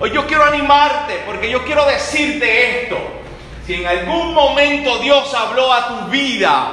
Hoy 0.00 0.10
yo 0.10 0.26
quiero 0.26 0.44
animarte 0.44 1.20
porque 1.24 1.48
yo 1.48 1.64
quiero 1.64 1.86
decirte 1.86 2.82
esto. 2.82 3.21
Si 3.66 3.74
en 3.74 3.86
algún 3.86 4.34
momento 4.34 4.98
Dios 4.98 5.32
habló 5.34 5.72
a 5.72 5.88
tu 5.88 6.10
vida 6.10 6.66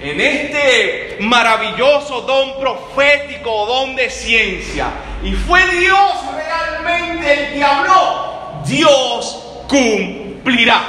en 0.00 0.20
este 0.20 1.18
maravilloso 1.20 2.22
don 2.22 2.58
profético, 2.58 3.66
don 3.66 3.94
de 3.94 4.08
ciencia, 4.08 4.86
y 5.22 5.32
fue 5.32 5.62
Dios 5.78 6.12
realmente 6.34 7.32
el 7.32 7.52
que 7.52 7.62
habló, 7.62 8.62
Dios 8.64 9.62
cumplirá. 9.68 10.80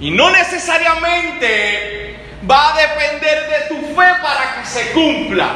Y 0.00 0.10
no 0.10 0.30
necesariamente 0.30 2.18
va 2.50 2.74
a 2.74 2.76
depender 2.76 3.48
de 3.48 3.60
tu 3.68 3.76
fe 3.94 4.08
para 4.20 4.56
que 4.56 4.66
se 4.66 4.90
cumpla. 4.90 5.48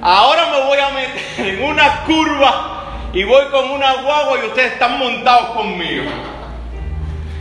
Ahora 0.00 0.46
me 0.46 0.60
voy 0.64 0.78
a 0.78 0.88
meter 0.90 1.46
en 1.46 1.62
una 1.62 2.04
curva 2.04 3.10
y 3.12 3.22
voy 3.22 3.44
con 3.50 3.70
una 3.70 4.02
guagua 4.02 4.38
y 4.42 4.46
ustedes 4.46 4.72
están 4.72 4.98
montados 4.98 5.50
conmigo. 5.50 6.10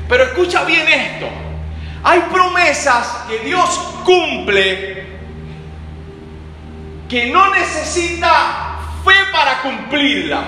Pero 0.07 0.23
escucha 0.23 0.63
bien 0.63 0.87
esto. 0.87 1.27
Hay 2.03 2.19
promesas 2.31 3.23
que 3.27 3.39
Dios 3.39 3.69
cumple 4.03 5.05
que 7.09 7.27
no 7.27 7.49
necesita 7.53 8.77
fe 9.03 9.15
para 9.31 9.61
cumplirlas. 9.61 10.45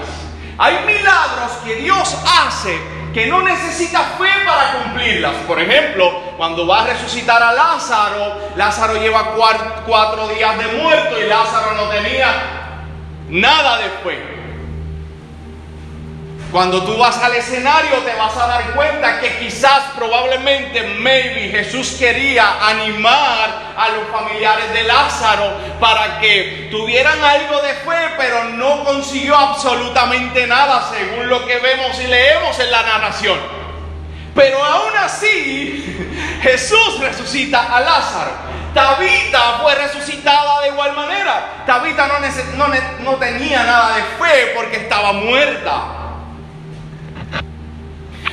Hay 0.58 0.86
milagros 0.86 1.52
que 1.64 1.76
Dios 1.76 2.16
hace 2.26 2.80
que 3.14 3.26
no 3.26 3.42
necesita 3.42 4.04
fe 4.20 4.30
para 4.46 4.74
cumplirlas. 4.74 5.34
Por 5.48 5.60
ejemplo, 5.60 6.22
cuando 6.38 6.68
va 6.68 6.84
a 6.84 6.88
resucitar 6.88 7.42
a 7.42 7.52
Lázaro, 7.52 8.52
Lázaro 8.56 8.96
lleva 8.98 9.34
cuatro 9.86 10.28
días 10.28 10.58
de 10.60 10.68
muerto 10.80 11.20
y 11.20 11.28
Lázaro 11.28 11.74
no 11.74 11.90
tenía 11.90 12.28
nada 13.30 13.78
de 13.78 13.90
fe. 14.04 14.37
Cuando 16.52 16.84
tú 16.84 16.98
vas 16.98 17.18
al 17.18 17.36
escenario 17.36 17.98
te 18.06 18.16
vas 18.16 18.36
a 18.38 18.48
dar 18.48 18.72
cuenta 18.72 19.20
que 19.20 19.38
quizás, 19.38 19.92
probablemente, 19.98 20.82
maybe 21.00 21.50
Jesús 21.50 21.98
quería 22.00 22.66
animar 22.66 23.74
a 23.76 23.90
los 23.90 24.08
familiares 24.10 24.72
de 24.72 24.84
Lázaro 24.84 25.52
para 25.80 26.20
que 26.20 26.70
tuvieran 26.72 27.22
algo 27.22 27.62
de 27.62 27.74
fe, 27.74 28.14
pero 28.18 28.46
no 28.46 28.86
consiguió 28.86 29.36
absolutamente 29.36 30.48
nada 30.48 30.90
según 30.90 31.28
lo 31.28 31.46
que 31.46 31.58
vemos 31.60 32.00
y 32.00 32.08
leemos 32.08 32.58
en 32.60 32.72
la 32.72 32.82
narración. 32.82 33.40
Pero 34.34 34.64
aún 34.64 34.96
así, 35.04 35.84
Jesús 36.42 37.00
resucita 37.02 37.76
a 37.76 37.82
Lázaro. 37.82 38.32
Tabita 38.74 39.60
fue 39.62 39.76
resucitada 39.76 40.62
de 40.62 40.70
igual 40.70 40.94
manera. 40.94 41.64
Tabita 41.66 42.08
no, 42.08 42.20
no, 42.56 42.74
no 43.00 43.16
tenía 43.16 43.64
nada 43.64 43.96
de 43.96 44.04
fe 44.04 44.54
porque 44.56 44.78
estaba 44.78 45.12
muerta. 45.12 45.97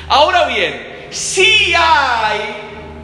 Ahora 0.08 0.46
bien, 0.46 1.08
si 1.10 1.74
hay 1.76 2.40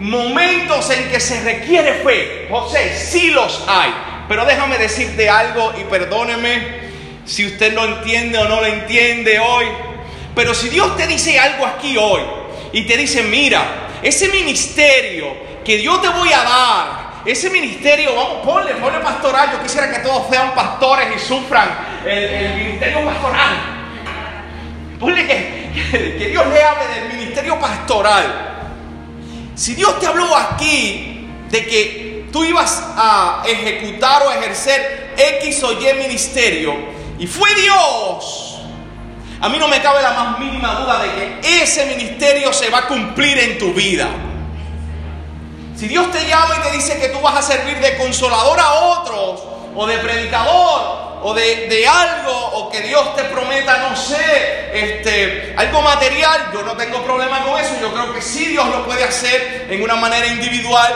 momentos 0.01 0.91
en 0.91 1.11
que 1.11 1.21
se 1.21 1.41
requiere 1.43 1.95
fe, 1.95 2.47
José, 2.51 2.97
sí 2.97 3.31
los 3.31 3.63
hay. 3.67 3.93
Pero 4.29 4.45
déjame 4.45 4.79
decirte 4.79 5.29
algo 5.29 5.73
y 5.81 5.85
perdóneme 5.85 6.81
si 7.25 7.47
usted 7.47 7.73
no 7.75 7.85
entiende 7.85 8.39
o 8.39 8.49
no 8.49 8.61
lo 8.61 8.67
entiende 8.67 9.39
hoy. 9.39 9.67
Pero 10.35 10.55
si 10.55 10.69
Dios 10.69 10.97
te 10.97 11.07
dice 11.07 11.39
algo 11.39 11.67
aquí 11.67 11.97
hoy 11.97 12.23
y 12.73 12.83
te 12.83 12.97
dice, 12.97 13.23
mira, 13.23 13.63
ese 14.03 14.29
ministerio 14.29 15.35
que 15.65 15.83
yo 15.83 15.99
te 16.01 16.09
voy 16.09 16.33
a 16.33 16.43
dar, 16.43 17.11
ese 17.25 17.51
ministerio, 17.51 18.15
vamos, 18.15 18.47
ponle, 18.47 18.75
ponle 18.75 18.99
pastoral. 19.01 19.51
Yo 19.53 19.63
quisiera 19.63 19.91
que 19.91 19.99
todos 19.99 20.29
sean 20.31 20.55
pastores 20.55 21.09
y 21.15 21.19
sufran 21.19 21.69
el, 22.07 22.25
el 22.25 22.55
ministerio 22.55 23.05
pastoral. 23.05 23.80
Ponle 25.01 25.27
que, 25.27 26.17
que 26.19 26.29
Dios 26.29 26.47
le 26.47 26.63
hable 26.63 26.87
del 26.89 27.15
ministerio 27.15 27.59
pastoral. 27.59 28.69
Si 29.55 29.75
Dios 29.75 29.99
te 29.99 30.07
habló 30.07 30.37
aquí 30.37 31.27
de 31.51 31.67
que 31.67 32.29
tú 32.31 32.45
ibas 32.45 32.85
a 32.97 33.43
ejecutar 33.47 34.23
o 34.23 34.31
ejercer 34.31 35.15
X 35.17 35.65
o 35.65 35.73
Y 35.73 35.95
ministerio, 35.95 36.75
y 37.19 37.27
fue 37.27 37.49
Dios, 37.55 38.61
a 39.41 39.49
mí 39.49 39.59
no 39.59 39.69
me 39.69 39.81
cabe 39.81 40.03
la 40.03 40.13
más 40.13 40.39
mínima 40.39 40.75
duda 40.75 41.03
de 41.03 41.41
que 41.41 41.63
ese 41.63 41.87
ministerio 41.87 42.53
se 42.53 42.69
va 42.69 42.79
a 42.79 42.87
cumplir 42.87 43.39
en 43.39 43.59
tu 43.59 43.73
vida. 43.73 44.09
Si 45.75 45.89
Dios 45.89 46.11
te 46.13 46.27
llama 46.29 46.57
y 46.59 46.69
te 46.69 46.77
dice 46.77 47.01
que 47.01 47.09
tú 47.09 47.21
vas 47.21 47.37
a 47.37 47.43
servir 47.43 47.81
de 47.81 47.97
consolador 47.97 48.61
a 48.61 48.73
otros, 48.73 49.43
o 49.75 49.87
de 49.87 49.99
predicador, 49.99 51.10
o 51.23 51.35
de, 51.35 51.87
algo, 51.87 52.33
o 52.33 52.71
que 52.71 52.81
Dios 52.81 53.15
te 53.15 53.25
prometa, 53.25 53.89
no 53.89 53.97
sé, 53.97 54.71
este, 54.73 55.55
algo 55.57 55.83
material, 55.83 56.51
yo 56.53 56.63
no 56.63 56.73
tengo 56.77 57.03
problema 57.05 57.43
con 57.45 57.61
eso. 57.61 57.75
Yo 57.81 57.93
creo 57.93 58.15
que 58.15 58.23
sí 58.23 58.47
Dios 58.47 58.67
lo 58.69 58.85
puede 58.87 59.05
hacer 59.05 59.67
en 59.71 59.83
una 59.83 59.97
manera 59.97 60.27
individual. 60.27 60.93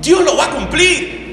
Dios 0.00 0.20
lo 0.22 0.36
va 0.36 0.44
a 0.44 0.50
cumplir. 0.50 1.24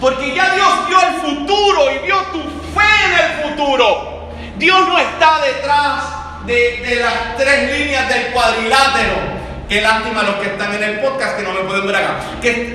Porque 0.00 0.34
ya 0.34 0.54
Dios 0.54 0.88
vio 0.88 0.98
el 1.00 1.14
futuro 1.20 1.92
y 1.92 2.06
vio 2.06 2.16
tu 2.32 2.40
fe 2.40 2.88
en 3.04 3.12
el 3.12 3.50
futuro. 3.50 4.30
Dios 4.56 4.88
no 4.88 4.98
está 4.98 5.40
detrás 5.42 6.04
de, 6.46 6.80
de 6.86 6.96
las 6.96 7.36
tres 7.36 7.78
líneas 7.78 8.08
del 8.08 8.32
cuadrilátero. 8.32 9.40
Qué 9.68 9.80
lástima 9.82 10.22
los 10.22 10.36
que 10.36 10.46
están 10.46 10.74
en 10.74 10.82
el 10.82 11.00
podcast 11.00 11.36
que 11.36 11.42
no 11.42 11.52
me 11.52 11.60
pueden 11.60 11.86
ver 11.86 11.96
acá. 11.96 12.20
Que, 12.40 12.74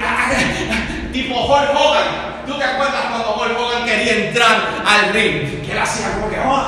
tipo 1.16 1.46
Hulk 1.46 1.70
Hogan. 1.74 2.46
¿Tú 2.46 2.58
te 2.58 2.64
acuerdas 2.64 3.06
cuando 3.10 3.36
Hulk 3.36 3.60
Hogan 3.60 3.86
quería 3.86 4.28
entrar 4.28 4.84
al 4.86 5.14
ring? 5.14 5.66
Que 5.66 5.72
él 5.72 5.80
hacía 5.80 6.12
como 6.12 6.30
que, 6.30 6.38
oh, 6.40 6.64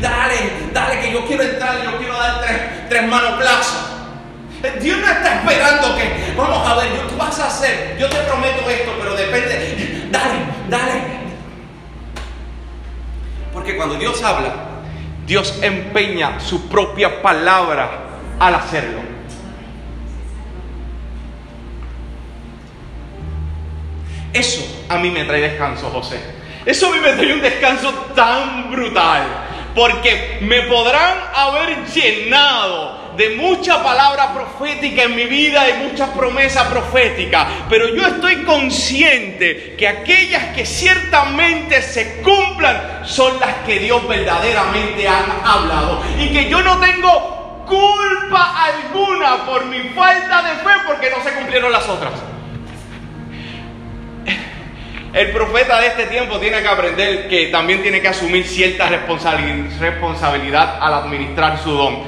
dale, 0.00 0.36
dale, 0.72 1.00
que 1.00 1.12
yo 1.12 1.26
quiero 1.26 1.42
entrar, 1.42 1.82
yo 1.82 1.98
quiero 1.98 2.16
dar 2.16 2.40
tres, 2.40 2.88
tres 2.88 3.02
plazos. 3.02 3.86
Dios 4.80 4.98
no 4.98 5.10
está 5.10 5.34
esperando 5.36 5.96
que, 5.96 6.34
vamos 6.36 6.68
a 6.68 6.74
ver, 6.76 7.08
tú 7.08 7.16
vas 7.16 7.38
a 7.40 7.46
hacer, 7.46 7.96
yo 7.98 8.08
te 8.08 8.18
prometo 8.18 8.68
esto, 8.68 8.92
pero 8.98 9.16
depende, 9.16 10.08
dale, 10.10 10.38
dale. 10.68 11.02
Porque 13.52 13.76
cuando 13.76 13.96
Dios 13.96 14.22
habla, 14.22 14.52
Dios 15.26 15.58
empeña 15.62 16.38
su 16.40 16.68
propia 16.68 17.20
palabra 17.22 17.90
al 18.38 18.54
hacerlo. 18.54 19.09
Eso 24.32 24.84
a 24.88 24.96
mí 24.98 25.10
me 25.10 25.24
trae 25.24 25.40
descanso, 25.40 25.90
José. 25.90 26.20
Eso 26.64 26.88
a 26.88 26.90
mí 26.90 27.00
me 27.00 27.12
trae 27.12 27.32
un 27.32 27.40
descanso 27.40 27.92
tan 28.14 28.70
brutal. 28.70 29.22
Porque 29.74 30.38
me 30.42 30.62
podrán 30.62 31.18
haber 31.34 31.86
llenado 31.86 33.00
de 33.16 33.30
mucha 33.30 33.82
palabra 33.82 34.32
profética 34.32 35.02
en 35.02 35.14
mi 35.14 35.24
vida 35.24 35.68
y 35.68 35.88
muchas 35.88 36.10
promesas 36.10 36.66
proféticas. 36.68 37.46
Pero 37.68 37.94
yo 37.94 38.06
estoy 38.06 38.44
consciente 38.44 39.74
que 39.76 39.88
aquellas 39.88 40.54
que 40.54 40.64
ciertamente 40.64 41.82
se 41.82 42.20
cumplan 42.22 43.02
son 43.04 43.38
las 43.40 43.54
que 43.66 43.78
Dios 43.78 44.06
verdaderamente 44.08 45.08
ha 45.08 45.24
hablado. 45.44 46.02
Y 46.18 46.28
que 46.28 46.48
yo 46.48 46.62
no 46.62 46.78
tengo 46.78 47.64
culpa 47.66 48.64
alguna 48.64 49.44
por 49.46 49.66
mi 49.66 49.80
falta 49.90 50.42
de 50.42 50.50
fe 50.56 50.70
porque 50.86 51.10
no 51.10 51.22
se 51.22 51.32
cumplieron 51.32 51.70
las 51.70 51.88
otras. 51.88 52.29
El 55.12 55.32
profeta 55.32 55.80
de 55.80 55.88
este 55.88 56.06
tiempo 56.06 56.38
tiene 56.38 56.62
que 56.62 56.68
aprender 56.68 57.28
que 57.28 57.48
también 57.48 57.82
tiene 57.82 58.00
que 58.00 58.08
asumir 58.08 58.46
cierta 58.46 58.88
responsabilidad 58.88 60.78
al 60.80 60.94
administrar 60.94 61.58
su 61.58 61.72
don. 61.72 61.98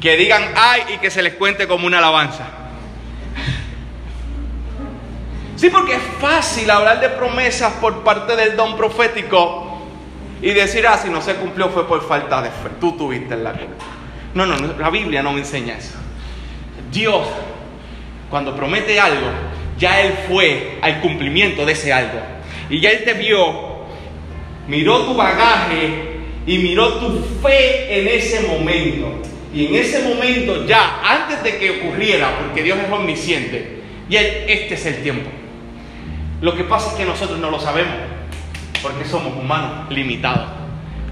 Que 0.00 0.16
digan 0.16 0.42
ay 0.56 0.82
y 0.94 0.98
que 0.98 1.10
se 1.10 1.22
les 1.22 1.34
cuente 1.34 1.68
como 1.68 1.86
una 1.86 1.98
alabanza. 1.98 2.46
Sí, 5.54 5.70
porque 5.70 5.94
es 5.94 6.02
fácil 6.18 6.68
hablar 6.68 7.00
de 7.00 7.08
promesas 7.10 7.74
por 7.74 8.02
parte 8.02 8.34
del 8.34 8.56
don 8.56 8.76
profético 8.76 9.80
y 10.40 10.50
decir, 10.50 10.84
ah, 10.88 10.98
si 10.98 11.08
no 11.08 11.22
se 11.22 11.36
cumplió 11.36 11.68
fue 11.68 11.86
por 11.86 12.04
falta 12.08 12.42
de 12.42 12.50
fe. 12.50 12.70
Tú 12.80 12.96
tuviste 12.96 13.36
la 13.36 13.52
culpa. 13.52 13.84
No, 14.34 14.44
no, 14.44 14.56
la 14.56 14.90
Biblia 14.90 15.22
no 15.22 15.32
me 15.32 15.38
enseña 15.38 15.74
eso. 15.74 15.94
Dios, 16.90 17.24
cuando 18.28 18.56
promete 18.56 18.98
algo, 18.98 19.28
ya 19.82 20.00
Él 20.00 20.14
fue 20.28 20.78
al 20.80 21.00
cumplimiento 21.00 21.66
de 21.66 21.72
ese 21.72 21.92
algo. 21.92 22.20
Y 22.70 22.78
ya 22.78 22.90
Él 22.90 23.02
te 23.04 23.14
vio, 23.14 23.82
miró 24.68 25.00
tu 25.00 25.14
bagaje 25.14 25.88
y 26.46 26.58
miró 26.58 26.94
tu 26.94 27.18
fe 27.42 28.00
en 28.00 28.06
ese 28.06 28.46
momento. 28.46 29.20
Y 29.52 29.66
en 29.66 29.74
ese 29.74 30.02
momento 30.02 30.64
ya, 30.66 31.00
antes 31.04 31.42
de 31.42 31.58
que 31.58 31.80
ocurriera, 31.82 32.38
porque 32.38 32.62
Dios 32.62 32.78
es 32.78 32.90
omnisciente, 32.92 33.82
y 34.08 34.14
este 34.14 34.74
es 34.74 34.86
el 34.86 35.02
tiempo. 35.02 35.28
Lo 36.40 36.56
que 36.56 36.62
pasa 36.62 36.92
es 36.92 36.94
que 36.94 37.04
nosotros 37.04 37.40
no 37.40 37.50
lo 37.50 37.58
sabemos, 37.58 37.96
porque 38.82 39.04
somos 39.04 39.36
humanos 39.36 39.90
limitados. 39.90 40.48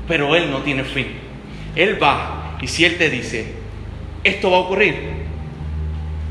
Pero 0.06 0.36
Él 0.36 0.48
no 0.48 0.58
tiene 0.58 0.84
fin. 0.84 1.08
Él 1.74 2.00
va 2.00 2.56
y 2.62 2.68
si 2.68 2.84
Él 2.84 2.98
te 2.98 3.10
dice, 3.10 3.52
esto 4.22 4.50
va 4.50 4.58
a 4.58 4.60
ocurrir, 4.60 4.94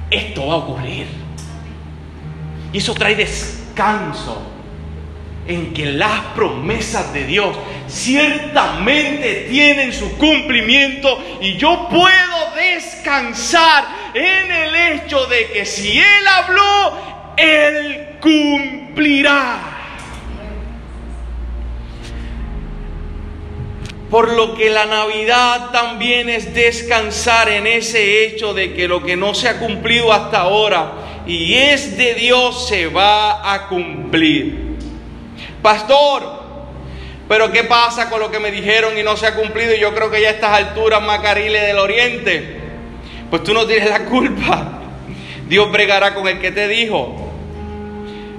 esto 0.09 0.47
va 0.47 0.53
a 0.53 0.57
ocurrir. 0.57 1.18
Y 2.71 2.77
eso 2.77 2.93
trae 2.93 3.15
descanso 3.15 4.49
en 5.47 5.73
que 5.73 5.87
las 5.87 6.21
promesas 6.35 7.11
de 7.11 7.25
Dios 7.25 7.57
ciertamente 7.87 9.47
tienen 9.49 9.91
su 9.91 10.15
cumplimiento 10.17 11.23
y 11.41 11.57
yo 11.57 11.87
puedo 11.89 12.55
descansar 12.55 13.85
en 14.13 14.51
el 14.51 14.75
hecho 14.75 15.25
de 15.25 15.47
que 15.51 15.65
si 15.65 15.97
Él 15.97 16.27
habló, 16.27 17.33
Él 17.35 18.09
cumplirá. 18.21 19.75
Por 24.11 24.33
lo 24.33 24.55
que 24.55 24.69
la 24.69 24.85
Navidad 24.85 25.69
también 25.71 26.29
es 26.29 26.53
descansar 26.53 27.49
en 27.49 27.65
ese 27.65 28.25
hecho 28.25 28.53
de 28.53 28.73
que 28.73 28.87
lo 28.87 29.03
que 29.03 29.15
no 29.15 29.33
se 29.33 29.49
ha 29.49 29.59
cumplido 29.59 30.13
hasta 30.13 30.41
ahora 30.41 30.93
y 31.29 31.53
es 31.53 31.95
de 31.95 32.15
Dios 32.15 32.67
se 32.67 32.87
va 32.87 33.53
a 33.53 33.67
cumplir. 33.67 34.77
Pastor, 35.61 36.23
pero 37.27 37.51
¿qué 37.51 37.63
pasa 37.65 38.09
con 38.09 38.19
lo 38.19 38.31
que 38.31 38.39
me 38.39 38.49
dijeron 38.49 38.97
y 38.97 39.03
no 39.03 39.15
se 39.15 39.27
ha 39.27 39.35
cumplido? 39.35 39.75
Y 39.75 39.79
yo 39.79 39.93
creo 39.93 40.09
que 40.09 40.23
ya 40.23 40.29
a 40.29 40.31
estas 40.31 40.53
alturas, 40.53 41.03
Macariles 41.03 41.61
del 41.61 41.77
Oriente, 41.77 42.57
pues 43.29 43.43
tú 43.43 43.53
no 43.53 43.67
tienes 43.67 43.87
la 43.91 44.05
culpa. 44.05 44.79
Dios 45.47 45.71
bregará 45.71 46.15
con 46.15 46.27
el 46.27 46.39
que 46.39 46.51
te 46.51 46.67
dijo. 46.67 47.31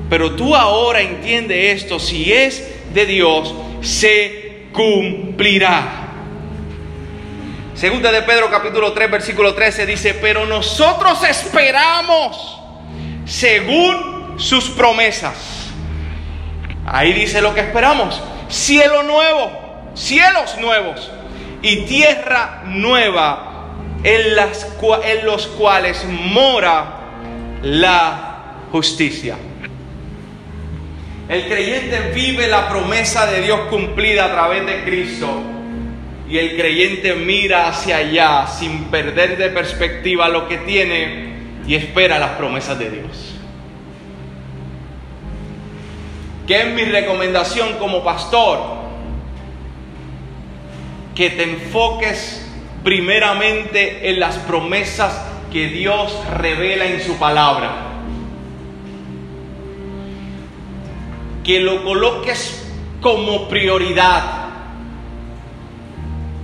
Pero 0.08 0.32
tú 0.32 0.56
ahora 0.56 1.00
entiendes 1.00 1.82
esto, 1.82 2.00
si 2.00 2.32
es 2.32 2.74
de 2.92 3.06
Dios, 3.06 3.54
se 3.82 4.64
cumplirá. 4.72 6.08
Segunda 7.74 8.10
de 8.10 8.22
Pedro 8.22 8.50
capítulo 8.50 8.92
3 8.92 9.10
versículo 9.12 9.54
13 9.54 9.86
dice, 9.86 10.14
pero 10.14 10.44
nosotros 10.44 11.22
esperamos 11.22 12.59
según 13.30 14.34
sus 14.38 14.70
promesas. 14.70 15.68
Ahí 16.84 17.12
dice 17.12 17.40
lo 17.40 17.54
que 17.54 17.60
esperamos. 17.60 18.20
Cielo 18.48 19.04
nuevo, 19.04 19.52
cielos 19.94 20.58
nuevos 20.58 21.10
y 21.62 21.82
tierra 21.82 22.64
nueva 22.66 23.68
en, 24.02 24.34
las, 24.34 24.66
en 25.04 25.24
los 25.24 25.46
cuales 25.46 26.04
mora 26.06 26.96
la 27.62 28.56
justicia. 28.72 29.36
El 31.28 31.46
creyente 31.46 32.10
vive 32.12 32.48
la 32.48 32.68
promesa 32.68 33.30
de 33.30 33.42
Dios 33.42 33.60
cumplida 33.70 34.24
a 34.24 34.32
través 34.32 34.66
de 34.66 34.82
Cristo. 34.82 35.28
Y 36.28 36.38
el 36.38 36.56
creyente 36.56 37.14
mira 37.14 37.68
hacia 37.68 37.98
allá 37.98 38.48
sin 38.48 38.86
perder 38.86 39.36
de 39.38 39.50
perspectiva 39.50 40.28
lo 40.28 40.48
que 40.48 40.58
tiene 40.58 41.29
y 41.70 41.76
espera 41.76 42.18
las 42.18 42.30
promesas 42.30 42.80
de 42.80 42.90
Dios. 42.90 43.36
¿Qué 46.44 46.62
es 46.62 46.74
mi 46.74 46.82
recomendación 46.82 47.74
como 47.78 48.02
pastor? 48.02 48.58
Que 51.14 51.30
te 51.30 51.44
enfoques 51.44 52.44
primeramente 52.82 54.10
en 54.10 54.18
las 54.18 54.36
promesas 54.38 55.24
que 55.52 55.68
Dios 55.68 56.12
revela 56.38 56.86
en 56.86 57.00
su 57.00 57.14
palabra. 57.18 57.70
Que 61.44 61.60
lo 61.60 61.84
coloques 61.84 62.68
como 63.00 63.48
prioridad 63.48 64.24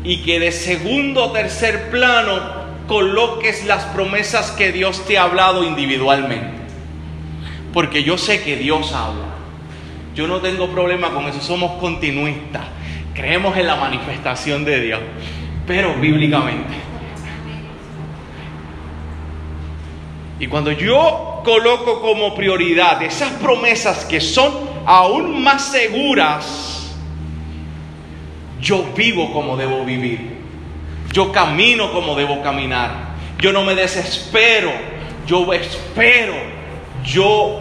y 0.04 0.22
que 0.22 0.38
de 0.38 0.52
segundo 0.52 1.24
o 1.24 1.32
tercer 1.32 1.90
plano 1.90 2.55
coloques 2.86 3.64
las 3.64 3.84
promesas 3.86 4.52
que 4.52 4.72
Dios 4.72 5.04
te 5.06 5.18
ha 5.18 5.24
hablado 5.24 5.64
individualmente. 5.64 6.56
Porque 7.72 8.02
yo 8.02 8.16
sé 8.16 8.42
que 8.42 8.56
Dios 8.56 8.92
habla. 8.92 9.26
Yo 10.14 10.26
no 10.26 10.40
tengo 10.40 10.68
problema 10.68 11.10
con 11.10 11.26
eso, 11.26 11.40
somos 11.40 11.72
continuistas. 11.80 12.64
Creemos 13.14 13.56
en 13.56 13.66
la 13.66 13.76
manifestación 13.76 14.64
de 14.64 14.80
Dios, 14.80 15.00
pero 15.66 15.94
bíblicamente. 15.94 16.74
Y 20.38 20.46
cuando 20.48 20.72
yo 20.72 21.40
coloco 21.44 22.00
como 22.00 22.34
prioridad 22.34 23.02
esas 23.02 23.30
promesas 23.32 24.04
que 24.04 24.20
son 24.20 24.52
aún 24.84 25.42
más 25.42 25.66
seguras, 25.66 26.94
yo 28.60 28.84
vivo 28.94 29.32
como 29.32 29.56
debo 29.56 29.84
vivir. 29.84 30.35
Yo 31.16 31.32
camino 31.32 31.94
como 31.94 32.14
debo 32.14 32.42
caminar. 32.42 32.90
Yo 33.38 33.50
no 33.50 33.64
me 33.64 33.74
desespero. 33.74 34.70
Yo 35.26 35.50
espero. 35.54 36.34
Yo 37.06 37.58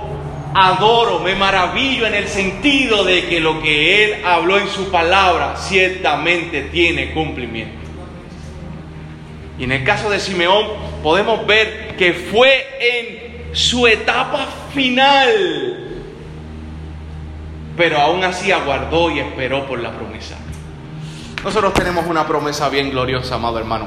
adoro, 0.54 1.20
me 1.20 1.36
maravillo 1.36 2.06
en 2.06 2.15
el 2.15 2.28
sentido 2.28 3.06
de 3.06 3.28
que 3.28 3.39
lo 3.39 3.62
que 3.62 4.04
Él 4.04 4.26
habló 4.26 4.60
en 4.60 4.68
su 4.68 4.91
palabra 4.91 5.56
ciertamente 5.56 6.63
tiene 6.63 7.13
cumplimiento. 7.13 7.78
Y 9.58 9.63
en 9.63 9.72
el 9.72 9.86
caso 9.86 10.10
de 10.10 10.20
Simeón 10.20 10.68
podemos 11.02 11.48
ver 11.48 11.96
que 11.96 12.12
fue 12.12 12.68
en 12.82 13.56
su 13.56 13.88
etapa 13.88 14.50
final, 14.74 15.94
pero 17.78 18.00
aún 18.00 18.22
así 18.26 18.52
aguardó 18.52 19.12
y 19.12 19.20
esperó 19.20 19.65
por 19.65 19.80
la 19.80 19.94
promesa. 19.94 20.36
Nosotros 21.45 21.73
tenemos 21.75 22.08
una 22.08 22.25
promesa 22.25 22.69
bien 22.69 22.89
gloriosa, 22.89 23.36
amado 23.36 23.60
hermano. 23.60 23.86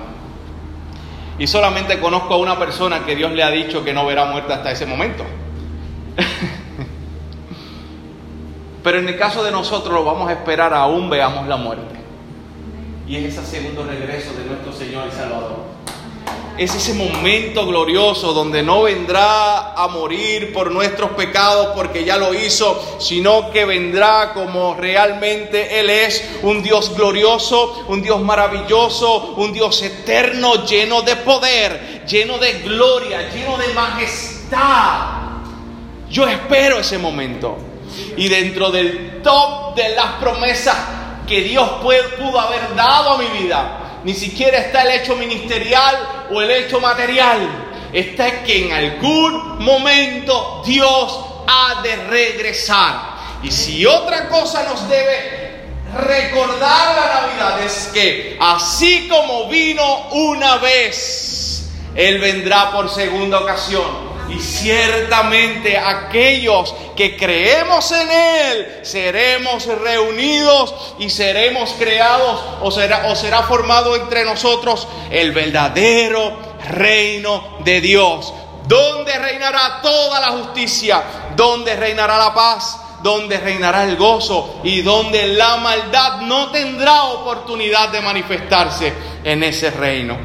Y 1.40 1.48
solamente 1.48 1.98
conozco 1.98 2.34
a 2.34 2.36
una 2.36 2.56
persona 2.56 3.04
que 3.04 3.16
Dios 3.16 3.32
le 3.32 3.42
ha 3.42 3.50
dicho 3.50 3.84
que 3.84 3.92
no 3.92 4.06
verá 4.06 4.26
muerta 4.26 4.54
hasta 4.54 4.70
ese 4.70 4.86
momento. 4.86 5.24
Pero 8.84 8.98
en 9.00 9.08
el 9.08 9.18
caso 9.18 9.42
de 9.42 9.50
nosotros 9.50 9.92
lo 9.92 10.04
vamos 10.04 10.28
a 10.28 10.34
esperar 10.34 10.72
aún 10.72 11.10
veamos 11.10 11.48
la 11.48 11.56
muerte. 11.56 11.96
Y 13.08 13.16
es 13.16 13.36
ese 13.36 13.44
segundo 13.44 13.82
regreso 13.82 14.34
de 14.34 14.44
nuestro 14.44 14.72
Señor 14.72 15.08
y 15.08 15.10
Salvador. 15.10 15.64
Es 16.58 16.74
ese 16.74 16.92
momento 16.92 17.64
glorioso 17.66 18.32
donde 18.32 18.64
no 18.64 18.82
vendrá 18.82 19.74
a 19.74 19.86
morir 19.86 20.52
por 20.52 20.72
nuestros 20.72 21.12
pecados 21.12 21.68
porque 21.76 22.04
ya 22.04 22.16
lo 22.16 22.34
hizo, 22.34 22.98
sino 22.98 23.52
que 23.52 23.64
vendrá 23.64 24.32
como 24.34 24.74
realmente 24.74 25.78
Él 25.78 25.88
es, 25.88 26.28
un 26.42 26.60
Dios 26.60 26.96
glorioso, 26.96 27.84
un 27.86 28.02
Dios 28.02 28.20
maravilloso, 28.22 29.34
un 29.36 29.52
Dios 29.52 29.80
eterno, 29.82 30.66
lleno 30.66 31.02
de 31.02 31.14
poder, 31.14 32.04
lleno 32.08 32.38
de 32.38 32.54
gloria, 32.54 33.30
lleno 33.30 33.56
de 33.56 33.68
majestad. 33.68 35.18
Yo 36.10 36.26
espero 36.26 36.80
ese 36.80 36.98
momento. 36.98 37.56
Y 38.16 38.28
dentro 38.28 38.72
del 38.72 39.22
top 39.22 39.76
de 39.76 39.90
las 39.90 40.14
promesas 40.14 40.76
que 41.24 41.40
Dios 41.42 41.68
pudo 41.80 42.40
haber 42.40 42.74
dado 42.74 43.12
a 43.12 43.18
mi 43.18 43.26
vida, 43.26 43.87
ni 44.08 44.14
siquiera 44.14 44.56
está 44.56 44.84
el 44.84 45.02
hecho 45.02 45.16
ministerial 45.16 46.26
o 46.30 46.40
el 46.40 46.50
hecho 46.50 46.80
material. 46.80 47.46
Está 47.92 48.42
que 48.42 48.64
en 48.64 48.72
algún 48.72 49.62
momento 49.62 50.62
Dios 50.64 51.26
ha 51.46 51.82
de 51.82 51.94
regresar. 52.06 53.02
Y 53.42 53.50
si 53.50 53.84
otra 53.84 54.30
cosa 54.30 54.62
nos 54.62 54.88
debe 54.88 55.66
recordar 55.94 56.96
la 56.96 57.20
Navidad 57.20 57.62
es 57.62 57.90
que 57.92 58.38
así 58.40 59.08
como 59.10 59.46
vino 59.50 60.08
una 60.12 60.56
vez, 60.56 61.68
Él 61.94 62.18
vendrá 62.18 62.72
por 62.72 62.88
segunda 62.88 63.40
ocasión. 63.40 64.07
Y 64.28 64.38
ciertamente 64.40 65.78
aquellos 65.78 66.74
que 66.94 67.16
creemos 67.16 67.90
en 67.92 68.10
Él 68.10 68.80
seremos 68.82 69.66
reunidos 69.66 70.74
y 70.98 71.08
seremos 71.08 71.74
creados 71.78 72.40
o 72.60 72.70
será, 72.70 73.06
o 73.06 73.16
será 73.16 73.42
formado 73.44 73.96
entre 73.96 74.24
nosotros 74.24 74.86
el 75.10 75.32
verdadero 75.32 76.38
reino 76.70 77.58
de 77.64 77.80
Dios, 77.80 78.34
donde 78.66 79.18
reinará 79.18 79.80
toda 79.80 80.20
la 80.20 80.32
justicia, 80.32 81.02
donde 81.34 81.74
reinará 81.74 82.18
la 82.18 82.34
paz, 82.34 82.78
donde 83.02 83.38
reinará 83.38 83.84
el 83.84 83.96
gozo 83.96 84.60
y 84.64 84.82
donde 84.82 85.28
la 85.28 85.56
maldad 85.56 86.20
no 86.22 86.50
tendrá 86.50 87.04
oportunidad 87.04 87.88
de 87.90 88.00
manifestarse 88.00 88.92
en 89.24 89.42
ese 89.42 89.70
reino. 89.70 90.18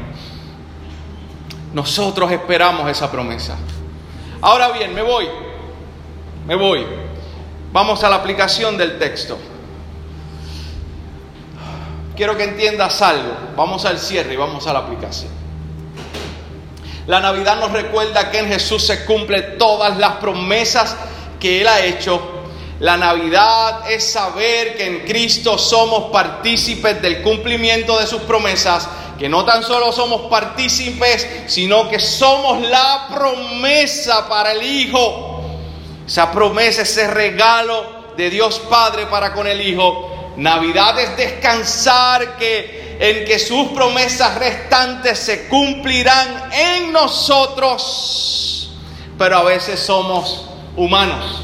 Nosotros 1.72 2.30
esperamos 2.30 2.88
esa 2.90 3.10
promesa. 3.10 3.56
Ahora 4.44 4.72
bien, 4.72 4.92
me 4.92 5.00
voy, 5.00 5.26
me 6.46 6.54
voy. 6.54 6.84
Vamos 7.72 8.04
a 8.04 8.10
la 8.10 8.16
aplicación 8.16 8.76
del 8.76 8.98
texto. 8.98 9.38
Quiero 12.14 12.36
que 12.36 12.44
entiendas 12.44 13.00
algo. 13.00 13.32
Vamos 13.56 13.86
al 13.86 13.98
cierre 13.98 14.34
y 14.34 14.36
vamos 14.36 14.66
a 14.66 14.74
la 14.74 14.80
aplicación. 14.80 15.30
La 17.06 17.20
Navidad 17.20 17.58
nos 17.58 17.72
recuerda 17.72 18.30
que 18.30 18.40
en 18.40 18.48
Jesús 18.48 18.86
se 18.86 19.06
cumplen 19.06 19.56
todas 19.56 19.96
las 19.96 20.16
promesas 20.16 20.94
que 21.40 21.62
Él 21.62 21.66
ha 21.66 21.80
hecho. 21.80 22.20
La 22.80 22.98
Navidad 22.98 23.90
es 23.90 24.12
saber 24.12 24.76
que 24.76 24.86
en 24.86 25.06
Cristo 25.06 25.56
somos 25.56 26.12
partícipes 26.12 27.00
del 27.00 27.22
cumplimiento 27.22 27.98
de 27.98 28.06
sus 28.06 28.20
promesas 28.20 28.90
que 29.18 29.28
no 29.28 29.44
tan 29.44 29.62
solo 29.62 29.92
somos 29.92 30.22
partícipes, 30.22 31.28
sino 31.46 31.88
que 31.88 32.00
somos 32.00 32.60
la 32.62 33.08
promesa 33.14 34.28
para 34.28 34.52
el 34.52 34.62
Hijo. 34.62 35.42
Esa 36.06 36.32
promesa, 36.32 36.82
ese 36.82 37.06
regalo 37.06 37.94
de 38.16 38.30
Dios 38.30 38.60
Padre 38.68 39.06
para 39.06 39.32
con 39.32 39.46
el 39.46 39.60
Hijo. 39.60 40.32
Navidad 40.36 40.98
es 40.98 41.16
descansar 41.16 42.36
que, 42.36 42.96
en 42.98 43.24
que 43.24 43.38
sus 43.38 43.68
promesas 43.68 44.36
restantes 44.36 45.18
se 45.18 45.46
cumplirán 45.48 46.50
en 46.52 46.92
nosotros. 46.92 48.72
Pero 49.16 49.38
a 49.38 49.42
veces 49.44 49.78
somos 49.78 50.46
humanos 50.76 51.42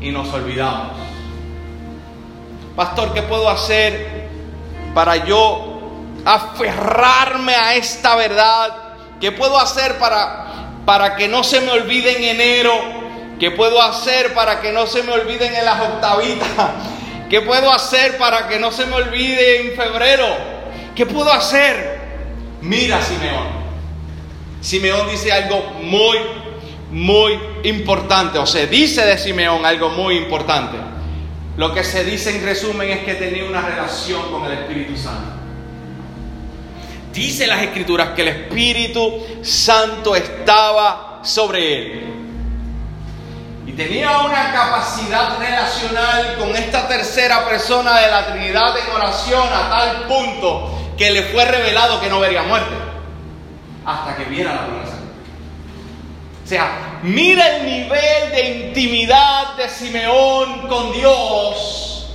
y 0.00 0.10
nos 0.10 0.32
olvidamos. 0.32 0.96
Pastor, 2.74 3.14
¿qué 3.14 3.22
puedo 3.22 3.48
hacer 3.48 4.28
para 4.94 5.24
yo 5.24 5.67
aferrarme 6.28 7.54
a 7.54 7.74
esta 7.74 8.14
verdad? 8.14 8.76
¿Qué 9.18 9.32
puedo 9.32 9.58
hacer 9.58 9.98
para, 9.98 10.68
para 10.84 11.16
que 11.16 11.26
no 11.26 11.42
se 11.42 11.60
me 11.62 11.72
olvide 11.72 12.18
en 12.18 12.24
enero? 12.24 12.72
¿Qué 13.40 13.50
puedo 13.50 13.80
hacer 13.80 14.34
para 14.34 14.60
que 14.60 14.70
no 14.72 14.86
se 14.86 15.02
me 15.02 15.12
olviden 15.12 15.54
en 15.54 15.64
las 15.64 15.80
octavitas? 15.80 16.48
¿Qué 17.30 17.40
puedo 17.40 17.72
hacer 17.72 18.18
para 18.18 18.46
que 18.46 18.58
no 18.58 18.70
se 18.72 18.84
me 18.86 18.96
olvide 18.96 19.62
en 19.62 19.76
febrero? 19.76 20.26
¿Qué 20.94 21.06
puedo 21.06 21.32
hacer? 21.32 21.98
Mira, 22.60 23.00
Simeón. 23.00 23.46
Simeón 24.60 25.08
dice 25.08 25.32
algo 25.32 25.62
muy, 25.82 26.18
muy 26.90 27.38
importante, 27.62 28.38
o 28.38 28.46
se 28.46 28.66
dice 28.66 29.06
de 29.06 29.16
Simeón 29.16 29.64
algo 29.64 29.90
muy 29.90 30.16
importante. 30.16 30.76
Lo 31.56 31.72
que 31.72 31.84
se 31.84 32.04
dice 32.04 32.36
en 32.36 32.44
resumen 32.44 32.90
es 32.90 33.00
que 33.00 33.14
tenía 33.14 33.44
una 33.44 33.62
relación 33.62 34.30
con 34.30 34.44
el 34.44 34.52
Espíritu 34.52 34.96
Santo. 34.96 35.37
Dice 37.12 37.46
las 37.46 37.62
escrituras 37.62 38.10
que 38.10 38.22
el 38.22 38.28
Espíritu 38.28 39.24
Santo 39.42 40.14
estaba 40.14 41.20
sobre 41.22 41.76
él. 41.76 42.04
Y 43.66 43.72
tenía 43.72 44.18
una 44.18 44.52
capacidad 44.52 45.38
relacional 45.38 46.36
con 46.38 46.54
esta 46.56 46.88
tercera 46.88 47.46
persona 47.48 47.98
de 47.98 48.10
la 48.10 48.26
Trinidad 48.26 48.78
en 48.78 48.94
oración 48.94 49.48
a 49.52 49.68
tal 49.70 50.02
punto 50.08 50.94
que 50.96 51.10
le 51.10 51.22
fue 51.24 51.44
revelado 51.44 52.00
que 52.00 52.08
no 52.08 52.20
vería 52.20 52.42
muerte 52.42 52.74
hasta 53.84 54.16
que 54.16 54.24
viera 54.24 54.54
la 54.54 54.66
promesa. 54.66 54.98
O 56.44 56.48
sea, 56.48 57.00
mira 57.02 57.56
el 57.56 57.66
nivel 57.66 58.30
de 58.32 58.66
intimidad 58.66 59.54
de 59.56 59.68
Simeón 59.68 60.66
con 60.66 60.92
Dios 60.92 62.06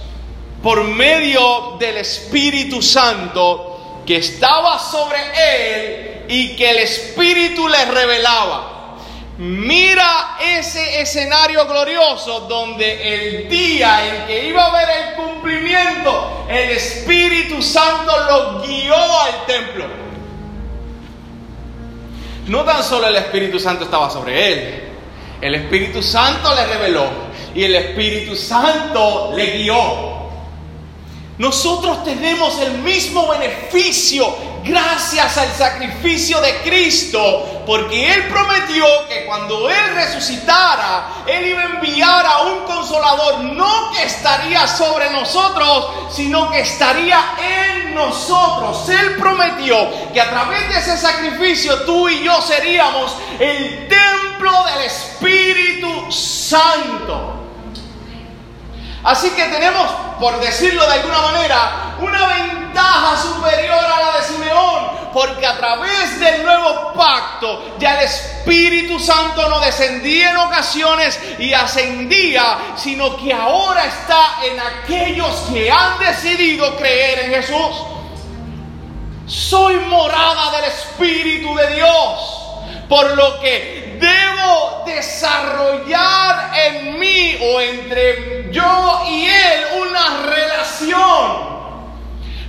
por 0.62 0.84
medio 0.84 1.78
del 1.80 1.98
Espíritu 1.98 2.82
Santo 2.82 3.73
que 4.06 4.18
estaba 4.18 4.80
sobre 4.80 5.20
él 5.36 6.26
y 6.28 6.56
que 6.56 6.70
el 6.70 6.78
Espíritu 6.78 7.68
le 7.68 7.86
revelaba. 7.86 8.98
Mira 9.38 10.38
ese 10.40 11.02
escenario 11.02 11.66
glorioso 11.66 12.42
donde 12.42 13.16
el 13.16 13.50
día 13.50 14.08
en 14.08 14.28
que 14.28 14.48
iba 14.48 14.64
a 14.64 14.68
haber 14.68 14.90
el 14.90 15.14
cumplimiento, 15.16 16.46
el 16.48 16.70
Espíritu 16.72 17.62
Santo 17.62 18.12
lo 18.28 18.62
guió 18.62 18.96
al 18.96 19.46
templo. 19.48 19.86
No 22.48 22.64
tan 22.64 22.84
solo 22.84 23.08
el 23.08 23.16
Espíritu 23.16 23.60
Santo 23.60 23.86
estaba 23.86 24.10
sobre 24.10 24.54
él, 24.54 24.84
el 25.42 25.56
Espíritu 25.56 26.04
Santo 26.04 26.54
le 26.54 26.66
reveló 26.68 27.08
y 27.56 27.64
el 27.64 27.76
Espíritu 27.76 28.36
Santo 28.36 29.34
le 29.36 29.58
guió. 29.58 30.23
Nosotros 31.44 32.06
tenemos 32.06 32.58
el 32.62 32.78
mismo 32.78 33.28
beneficio 33.28 34.34
gracias 34.64 35.38
al 35.38 35.52
sacrificio 35.52 36.40
de 36.40 36.62
Cristo, 36.62 37.64
porque 37.66 38.14
Él 38.14 38.30
prometió 38.30 38.86
que 39.10 39.26
cuando 39.26 39.70
Él 39.70 39.94
resucitara, 39.94 41.26
Él 41.28 41.48
iba 41.48 41.64
a 41.64 41.66
enviar 41.66 42.26
a 42.26 42.44
un 42.44 42.60
consolador, 42.60 43.42
no 43.42 43.92
que 43.92 44.04
estaría 44.04 44.66
sobre 44.68 45.10
nosotros, 45.12 46.14
sino 46.16 46.50
que 46.50 46.62
estaría 46.62 47.20
en 47.38 47.94
nosotros. 47.94 48.88
Él 48.88 49.18
prometió 49.18 50.14
que 50.14 50.22
a 50.22 50.30
través 50.30 50.70
de 50.70 50.80
ese 50.80 50.98
sacrificio 50.98 51.82
tú 51.82 52.08
y 52.08 52.24
yo 52.24 52.42
seríamos 52.42 53.18
el 53.38 53.90
templo 53.90 54.64
del 54.64 54.86
Espíritu 54.86 56.10
Santo. 56.10 57.34
Así 59.04 59.30
que 59.32 59.44
tenemos, 59.44 59.86
por 60.24 60.40
decirlo 60.40 60.86
de 60.86 60.94
alguna 60.94 61.22
manera, 61.22 61.96
una 62.00 62.28
ventaja 62.28 63.22
superior 63.22 63.78
a 63.78 64.00
la 64.00 64.18
de 64.18 64.24
Simeón, 64.24 65.12
porque 65.12 65.46
a 65.46 65.58
través 65.58 66.18
del 66.18 66.44
nuevo 66.44 66.94
pacto 66.94 67.76
ya 67.78 68.00
el 68.00 68.06
Espíritu 68.06 68.98
Santo 69.02 69.50
no 69.50 69.60
descendía 69.60 70.30
en 70.30 70.38
ocasiones 70.38 71.20
y 71.40 71.52
ascendía, 71.52 72.58
sino 72.78 73.18
que 73.18 73.34
ahora 73.34 73.84
está 73.84 74.38
en 74.46 74.62
aquellos 74.62 75.36
que 75.52 75.70
han 75.70 76.00
decidido 76.00 76.78
creer 76.78 77.26
en 77.26 77.32
Jesús. 77.32 77.84
Soy 79.28 79.76
morada 79.76 80.52
del 80.52 80.72
Espíritu 80.72 81.54
de 81.54 81.76
Dios, 81.76 82.42
por 82.88 83.14
lo 83.18 83.42
que 83.42 83.98
debo 84.00 84.84
desarrollar 84.86 86.52
en 86.58 86.98
mí 86.98 87.38
o 87.42 87.60
entre 87.60 88.43
yo 88.54 89.04
y 89.10 89.26
Él 89.26 89.66
una 89.82 90.24
relación. 90.24 91.54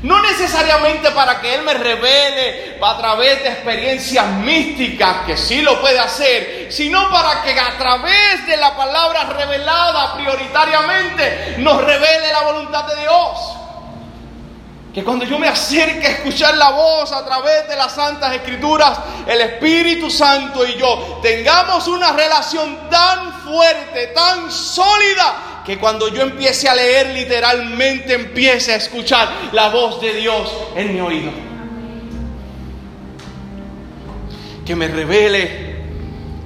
No 0.03 0.21
necesariamente 0.21 1.11
para 1.13 1.41
que 1.41 1.55
Él 1.55 1.63
me 1.63 1.73
revele 1.73 2.79
a 2.81 2.99
través 2.99 3.43
de 3.43 3.49
experiencias 3.49 4.27
místicas, 4.27 5.25
que 5.25 5.35
sí 5.35 5.63
lo 5.63 5.81
puede 5.81 5.99
hacer, 5.99 6.69
sino 6.71 7.09
para 7.11 7.43
que 7.43 7.59
a 7.59 7.79
través 7.79 8.47
de 8.47 8.59
la 8.59 8.77
palabra 8.77 9.25
revelada 9.25 10.15
prioritariamente 10.15 11.55
nos 11.59 11.83
revele 11.83 12.31
la 12.31 12.43
voluntad 12.43 12.85
de 12.85 13.01
Dios. 13.01 13.55
Que 14.93 15.03
cuando 15.03 15.25
yo 15.25 15.39
me 15.39 15.49
acerque 15.49 16.07
a 16.07 16.11
escuchar 16.11 16.55
la 16.57 16.71
voz 16.71 17.11
a 17.11 17.25
través 17.25 17.67
de 17.67 17.75
las 17.75 17.93
santas 17.93 18.35
escrituras, 18.35 18.99
el 19.27 19.41
Espíritu 19.41 20.11
Santo 20.11 20.67
y 20.67 20.77
yo 20.77 21.19
tengamos 21.23 21.89
una 21.89 22.13
relación 22.13 22.91
tan 22.91 23.33
fuerte, 23.43 24.09
tan 24.09 24.53
sólida, 24.53 25.54
que 25.65 25.79
cuando 25.79 26.09
yo 26.09 26.23
empiece 26.23 26.69
a 26.69 26.75
leer 26.75 27.09
literalmente 27.09 28.15
empiece 28.15 28.73
a 28.73 28.77
escuchar 28.77 29.29
la 29.53 29.71
voz 29.71 30.01
de 30.01 30.13
Dios 30.15 30.53
en 30.77 30.95
mi 30.95 31.01
oído. 31.01 31.33
Que 34.67 34.77
me 34.77 34.89
revele 34.89 35.77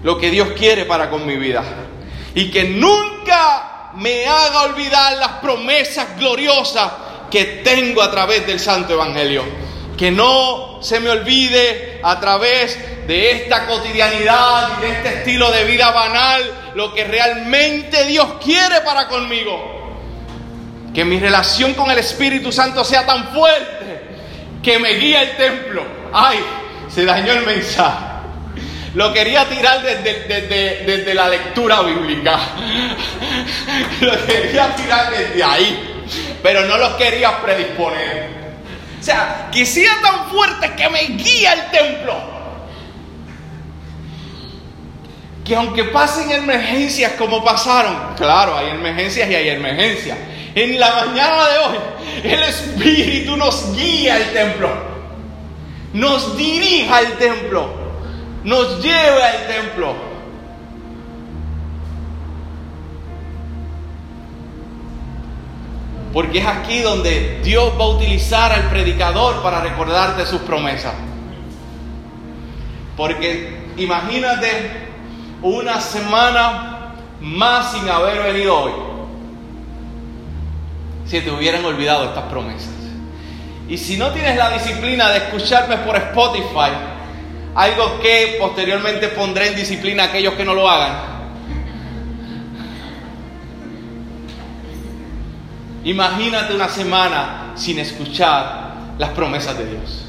lo 0.03 0.19
que 0.19 0.31
Dios 0.31 0.51
quiere 0.57 0.85
para 0.85 1.11
con 1.11 1.27
mi 1.27 1.37
vida. 1.37 1.65
Y 2.35 2.51
que 2.51 2.65
nunca 2.65 3.91
me 3.95 4.27
haga 4.27 4.63
olvidar 4.63 5.17
las 5.17 5.33
promesas 5.41 6.17
gloriosas 6.19 6.93
que 7.31 7.45
tengo 7.65 8.03
a 8.03 8.11
través 8.11 8.47
del 8.47 8.61
Santo 8.61 8.93
Evangelio. 8.93 9.43
Que 9.97 10.13
no 10.13 10.81
se 10.81 11.01
me 11.01 11.11
olvide 11.11 12.01
a 12.05 12.21
través 12.21 13.07
de 13.09 13.33
esta 13.33 13.67
cotidianidad 13.67 14.79
y 14.79 14.83
de 14.83 14.91
este 14.93 15.09
estilo 15.09 15.51
de 15.51 15.65
vida 15.65 15.91
banal 15.91 16.68
lo 16.79 16.95
que 16.95 17.03
realmente 17.03 18.05
Dios 18.05 18.35
quiere 18.41 18.83
para 18.83 19.09
conmigo. 19.09 19.99
Que 20.95 21.05
mi 21.05 21.19
relación 21.19 21.75
con 21.75 21.91
el 21.91 21.99
Espíritu 21.99 22.53
Santo 22.53 22.85
sea 22.85 23.05
tan 23.05 23.31
fuerte 23.35 24.01
que 24.62 24.79
me 24.79 24.91
guíe 24.91 25.21
el 25.21 25.37
templo. 25.37 25.83
Ay, 26.12 26.38
se 26.88 27.05
dañó 27.05 27.33
el 27.33 27.45
mensaje. 27.45 28.05
Lo 28.95 29.12
quería 29.12 29.49
tirar 29.49 29.83
desde, 29.83 30.85
desde 30.87 31.14
la 31.14 31.29
lectura 31.29 31.83
bíblica. 31.83 32.38
Lo 34.01 34.27
quería 34.27 34.73
tirar 34.77 35.11
desde 35.11 35.43
ahí 35.43 35.85
pero 36.43 36.64
no 36.64 36.79
los 36.79 36.95
quería 36.95 37.43
predisponer. 37.43 38.31
O 39.01 39.03
sea, 39.03 39.49
que 39.53 39.67
sea 39.67 40.01
tan 40.01 40.31
fuerte 40.31 40.73
que 40.77 40.88
me 40.88 41.03
guía 41.03 41.55
el 41.55 41.71
templo. 41.71 42.38
Que 45.49 45.57
aunque 45.57 45.85
pasen 45.85 46.31
emergencias 46.31 47.13
como 47.13 47.43
pasaron, 47.43 48.15
claro, 48.19 48.55
hay 48.55 48.69
emergencias 48.69 49.31
y 49.31 49.35
hay 49.35 49.49
emergencias. 49.49 50.19
En 50.55 50.79
la 50.79 51.07
mañana 51.07 51.49
de 51.49 51.59
hoy, 51.59 51.79
el 52.23 52.43
Espíritu 52.43 53.35
nos 53.35 53.75
guía 53.75 54.17
al 54.17 54.31
templo, 54.35 54.69
nos 55.95 56.37
dirija 56.37 56.99
al 56.99 57.13
templo, 57.17 57.67
nos 58.45 58.83
lleva 58.83 59.27
al 59.27 59.47
templo. 59.47 59.95
Porque 66.13 66.41
es 66.41 66.47
aquí 66.47 66.81
donde 66.81 67.41
Dios 67.43 67.73
va 67.81 67.85
a 67.85 67.89
utilizar 67.89 68.53
al 68.53 68.69
predicador 68.69 69.43
para 69.43 69.63
recordarte 69.63 70.27
sus 70.27 70.43
promesas. 70.43 70.93
Porque 72.99 73.57
imagínate 73.79 74.88
una 75.42 75.81
semana 75.81 76.94
más 77.20 77.72
sin 77.72 77.88
haber 77.88 78.22
venido 78.22 78.59
hoy. 78.59 78.72
Si 81.07 81.20
te 81.20 81.31
hubieran 81.31 81.64
olvidado 81.64 82.05
estas 82.05 82.24
promesas. 82.24 82.74
Y 83.68 83.77
si 83.77 83.96
no 83.96 84.11
tienes 84.11 84.37
la 84.37 84.51
disciplina 84.51 85.11
de 85.11 85.18
escucharme 85.18 85.77
por 85.79 85.96
Spotify, 85.96 86.72
algo 87.55 88.01
que 88.01 88.37
posteriormente 88.38 89.09
pondré 89.09 89.48
en 89.48 89.57
disciplina 89.57 90.05
a 90.05 90.07
aquellos 90.07 90.35
que 90.35 90.44
no 90.44 90.55
lo 90.55 90.68
hagan 90.68 91.18
Imagínate 95.88 96.55
una 96.55 96.68
semana 96.68 97.53
sin 97.55 97.79
escuchar 97.79 98.72
las 98.98 99.09
promesas 99.11 99.57
de 99.57 99.64
Dios, 99.64 100.05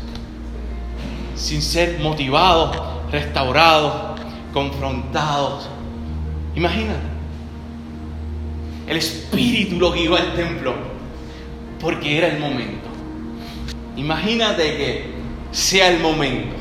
sin 1.35 1.61
ser 1.61 1.99
motivados, 1.99 2.75
restaurados, 3.11 4.08
confrontados. 4.53 5.69
Imagínate. 6.55 7.07
El 8.87 8.97
Espíritu 8.97 9.79
lo 9.79 9.91
guió 9.91 10.15
al 10.15 10.33
templo 10.33 10.73
porque 11.79 12.17
era 12.17 12.27
el 12.27 12.39
momento. 12.39 12.89
Imagínate 13.95 14.63
que 14.77 15.05
sea 15.51 15.89
el 15.89 15.99
momento. 15.99 16.55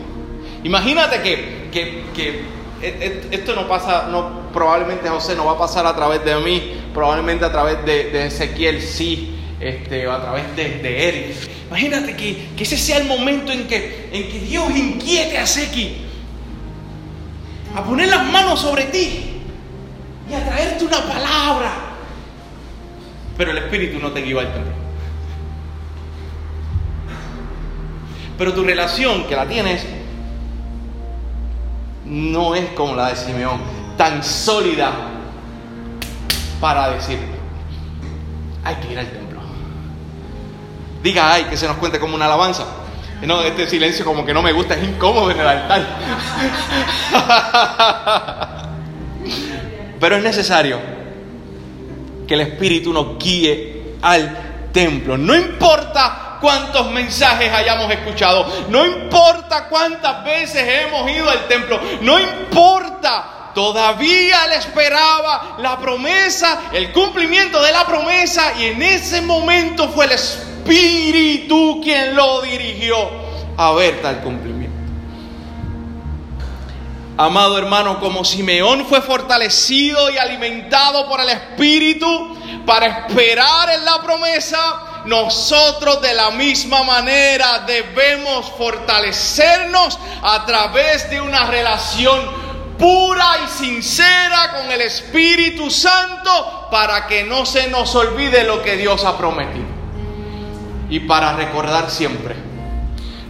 Imagínate 0.65 1.23
que, 1.23 1.69
que 1.73 2.59
e, 2.83 2.87
e, 3.31 3.35
esto 3.35 3.55
no 3.55 3.67
pasa, 3.67 4.09
no, 4.11 4.51
probablemente 4.53 5.09
José 5.09 5.35
no 5.35 5.47
va 5.47 5.53
a 5.53 5.59
pasar 5.59 5.87
a 5.87 5.95
través 5.95 6.25
de 6.25 6.37
mí, 6.37 6.75
probablemente 6.93 7.45
a 7.45 7.53
través 7.53 7.85
de, 7.85 8.27
Ezequiel 8.27 8.83
sí, 8.83 9.35
este, 9.61 10.07
o 10.07 10.13
a 10.13 10.21
través 10.21 10.55
de, 10.55 10.79
de 10.79 11.09
Eric. 11.09 11.37
Imagínate 11.69 12.17
que, 12.17 12.49
ese 12.59 12.77
sea 12.77 12.99
el 12.99 13.07
momento 13.07 13.53
en 13.53 13.67
que, 13.67 14.09
en 14.13 14.29
que 14.31 14.39
Dios 14.41 14.71
inquiete 14.77 15.39
a 15.39 15.43
Ezequiel 15.43 16.08
a 17.75 17.83
poner 17.83 18.09
las 18.09 18.25
manos 18.27 18.61
sobre 18.61 18.85
ti 18.85 19.43
y 20.29 20.35
a 20.35 20.45
traerte 20.45 20.85
una 20.85 21.03
palabra. 21.03 21.73
Pero 23.37 23.53
el 23.53 23.59
Espíritu 23.59 23.99
no 23.99 24.11
te 24.11 24.23
guió 24.23 24.41
al 24.41 24.53
templo. 24.53 24.73
Pero 28.37 28.53
tu 28.53 28.63
relación 28.63 29.25
que 29.25 29.35
la 29.35 29.47
tienes 29.47 29.85
no 32.05 32.55
es 32.55 32.71
como 32.71 32.95
la 32.95 33.09
de 33.09 33.17
Simeón, 33.17 33.61
tan 33.97 34.23
sólida 34.23 34.93
para 36.61 36.91
decir, 36.91 37.19
hay 38.65 38.77
que 38.77 38.93
ir 38.93 38.99
al 38.99 39.11
templo. 39.11 39.41
Diga, 41.03 41.33
ay, 41.33 41.45
que 41.45 41.57
se 41.57 41.69
nos 41.69 41.77
cuente 41.77 42.01
como 42.01 42.15
una 42.15 42.27
alabanza. 42.27 42.65
No, 43.23 43.43
este 43.43 43.69
silencio 43.69 44.05
como 44.05 44.25
que 44.25 44.33
no 44.33 44.43
me 44.43 44.53
gusta, 44.53 44.75
es 44.75 44.85
incómodo 44.85 45.31
en 45.31 45.41
el 45.41 45.47
altar. 45.47 45.83
Pero 50.01 50.17
es 50.17 50.23
necesario 50.23 50.79
que 52.27 52.35
el 52.35 52.41
Espíritu 52.43 52.93
nos 52.93 53.19
guíe 53.19 53.97
al 54.03 54.71
templo. 54.73 55.19
No 55.19 55.35
importa 55.35 56.39
cuántos 56.41 56.91
mensajes 56.93 57.53
hayamos 57.53 57.91
escuchado, 57.91 58.47
no 58.69 58.87
importa 58.87 59.69
cuántas 59.69 60.25
veces 60.25 60.85
hemos 60.85 61.11
ido 61.11 61.29
al 61.29 61.49
templo, 61.49 61.81
no 62.03 62.21
importa. 62.21 63.35
Todavía 63.55 64.47
le 64.47 64.57
esperaba 64.57 65.57
la 65.59 65.79
promesa, 65.79 66.61
el 66.73 66.93
cumplimiento 66.93 67.61
de 67.61 67.73
la 67.73 67.85
promesa 67.85 68.53
y 68.57 68.67
en 68.67 68.83
ese 68.83 69.21
momento 69.21 69.89
fue 69.89 70.05
el 70.05 70.13
Espíritu 70.13 70.48
quien 71.83 72.15
lo 72.15 72.43
dirigió 72.43 72.97
a 73.57 73.73
ver 73.73 74.03
tal 74.03 74.21
cumplimiento. 74.21 74.77
Amado 77.17 77.59
hermano, 77.59 77.99
como 77.99 78.25
Simeón 78.25 78.87
fue 78.87 79.01
fortalecido 79.01 80.11
y 80.11 80.19
alimentado 80.19 81.09
por 81.09 81.21
el 81.21 81.31
Espíritu 81.31 82.37
para 82.65 82.87
esperar 82.87 83.71
en 83.71 83.85
la 83.85 84.01
promesa, 84.03 85.03
nosotros 85.07 86.01
de 86.01 86.15
la 86.15 86.31
misma 86.31 86.85
manera 86.85 87.65
debemos 87.67 88.53
fortalecernos 88.57 89.99
a 90.23 90.45
través 90.47 91.11
de 91.11 91.21
una 91.21 91.47
relación 91.47 92.21
pura 92.79 93.27
y 93.45 93.49
sincera 93.49 94.53
con 94.53 94.71
el 94.71 94.83
Espíritu 94.83 95.71
Santo 95.71 96.69
para 96.71 97.09
que 97.09 97.25
no 97.25 97.45
se 97.45 97.69
nos 97.69 97.93
olvide 97.97 98.45
lo 98.45 98.63
que 98.63 98.77
Dios 98.77 99.05
ha 99.05 99.19
prometido. 99.19 99.78
Y 100.91 101.01
para 101.01 101.35
recordar 101.35 101.91
siempre 101.91 102.49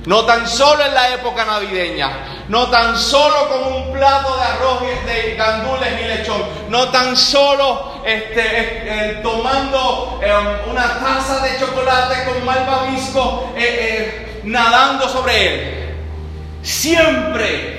no 0.09 0.25
tan 0.25 0.49
solo 0.49 0.87
en 0.87 0.95
la 0.95 1.15
época 1.15 1.45
navideña, 1.45 2.45
no 2.49 2.69
tan 2.71 2.97
solo 2.99 3.47
con 3.51 3.73
un 3.75 3.93
plato 3.93 4.37
de 4.37 4.43
arroz 4.43 4.81
de 5.05 5.35
gandules 5.35 6.01
y 6.01 6.09
lechón, 6.09 6.43
no 6.71 6.89
tan 6.89 7.15
solo 7.15 8.01
este, 8.07 8.41
eh, 8.43 9.21
tomando 9.23 10.19
em, 10.23 10.71
una 10.71 10.99
taza 10.99 11.41
de 11.41 11.59
chocolate 11.59 12.25
con 12.25 12.43
malvavisco 12.43 13.53
eh, 13.55 13.61
eh, 13.61 14.41
nadando 14.45 15.07
sobre 15.11 15.47
él. 15.47 15.95
Siempre, 16.63 17.79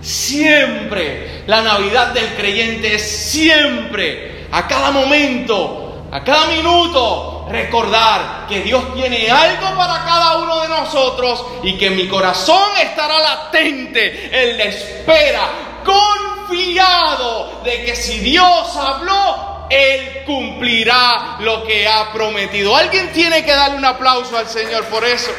siempre, 0.00 1.42
la 1.46 1.60
Navidad 1.60 2.14
del 2.14 2.34
creyente 2.34 2.94
es 2.94 3.30
siempre, 3.30 4.46
a 4.50 4.66
cada 4.66 4.90
momento, 4.90 5.87
a 6.10 6.24
cada 6.24 6.46
minuto, 6.46 7.46
recordar 7.50 8.46
que 8.48 8.60
Dios 8.60 8.94
tiene 8.94 9.30
algo 9.30 9.76
para 9.76 10.04
cada 10.04 10.38
uno 10.38 10.60
de 10.60 10.68
nosotros 10.68 11.44
y 11.62 11.76
que 11.76 11.90
mi 11.90 12.08
corazón 12.08 12.70
estará 12.80 13.18
latente, 13.18 14.30
Él 14.32 14.60
espera, 14.60 15.48
confiado 15.84 17.60
de 17.62 17.84
que 17.84 17.94
si 17.94 18.20
Dios 18.20 18.76
habló, 18.76 19.66
Él 19.68 20.22
cumplirá 20.24 21.36
lo 21.40 21.64
que 21.64 21.86
ha 21.86 22.10
prometido. 22.12 22.74
Alguien 22.74 23.12
tiene 23.12 23.44
que 23.44 23.52
darle 23.52 23.76
un 23.76 23.84
aplauso 23.84 24.36
al 24.36 24.48
Señor 24.48 24.84
por 24.86 25.04
eso. 25.04 25.30